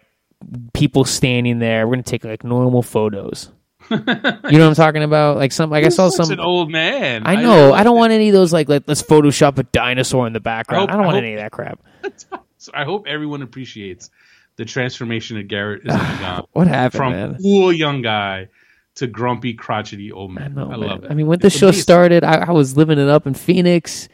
[0.72, 1.86] people standing there.
[1.86, 3.50] We're gonna take like normal photos.
[3.90, 5.36] you know what I'm talking about?
[5.36, 6.30] Like some, like I saw You're some.
[6.30, 7.22] an old man.
[7.26, 7.74] I know.
[7.74, 10.90] I don't want any of those like let, let's Photoshop a dinosaur in the background.
[10.90, 11.80] I I, don't want I any of that crap.
[12.58, 14.10] So I hope everyone appreciates
[14.56, 17.36] the transformation of Garrett is undergone What happened, from man?
[17.42, 18.48] cool young guy
[18.96, 20.54] to grumpy, crotchety old I man.
[20.54, 20.80] know, I man.
[20.80, 21.10] love it.
[21.10, 21.82] I mean, when the show amazing.
[21.82, 24.08] started, I, I was living it up in Phoenix,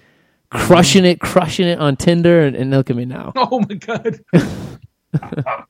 [0.51, 3.33] crushing it, crushing it on Tinder, and, and look at me now.
[3.37, 4.21] Oh my god!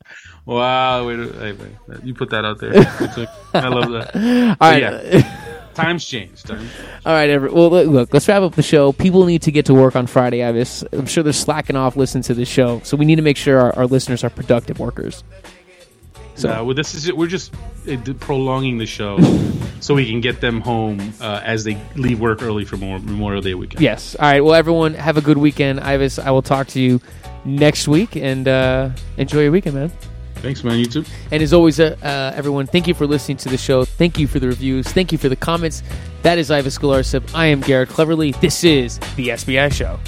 [0.47, 2.73] wow, wait, hey, man, you put that out there.
[3.55, 4.57] I love that.
[4.61, 5.62] All right, yeah.
[5.75, 6.47] Times changed.
[6.47, 6.71] Times-
[7.07, 7.31] all right.
[7.31, 8.93] Every, well, look, let's wrap up the show.
[8.93, 10.43] People need to get to work on Friday.
[10.43, 10.85] Ives.
[10.93, 13.59] I'm sure they're slacking off listening to the show, so we need to make sure
[13.59, 15.25] our, our listeners are productive workers.
[16.35, 17.13] So- Uh, well, this is.
[17.13, 17.53] We're just
[17.89, 19.19] uh, prolonging the show
[19.81, 23.43] so we can get them home uh, as they leave work early for Memorial Memorial
[23.43, 23.83] Day weekend.
[23.83, 24.15] Yes.
[24.19, 24.41] All right.
[24.43, 25.81] Well, everyone, have a good weekend.
[25.81, 27.01] Ives, I will talk to you
[27.45, 29.93] next week, and uh, enjoy your weekend, man.
[30.43, 30.79] Thanks, man.
[30.81, 31.05] You too.
[31.31, 33.85] And as always, uh, uh, everyone, thank you for listening to the show.
[33.85, 34.89] Thank you for the reviews.
[34.89, 35.85] Thank you for the comments.
[36.23, 37.33] That is Ives Galarcep.
[37.33, 38.33] I am Garrett Cleverly.
[38.33, 40.01] This is the SBI Show.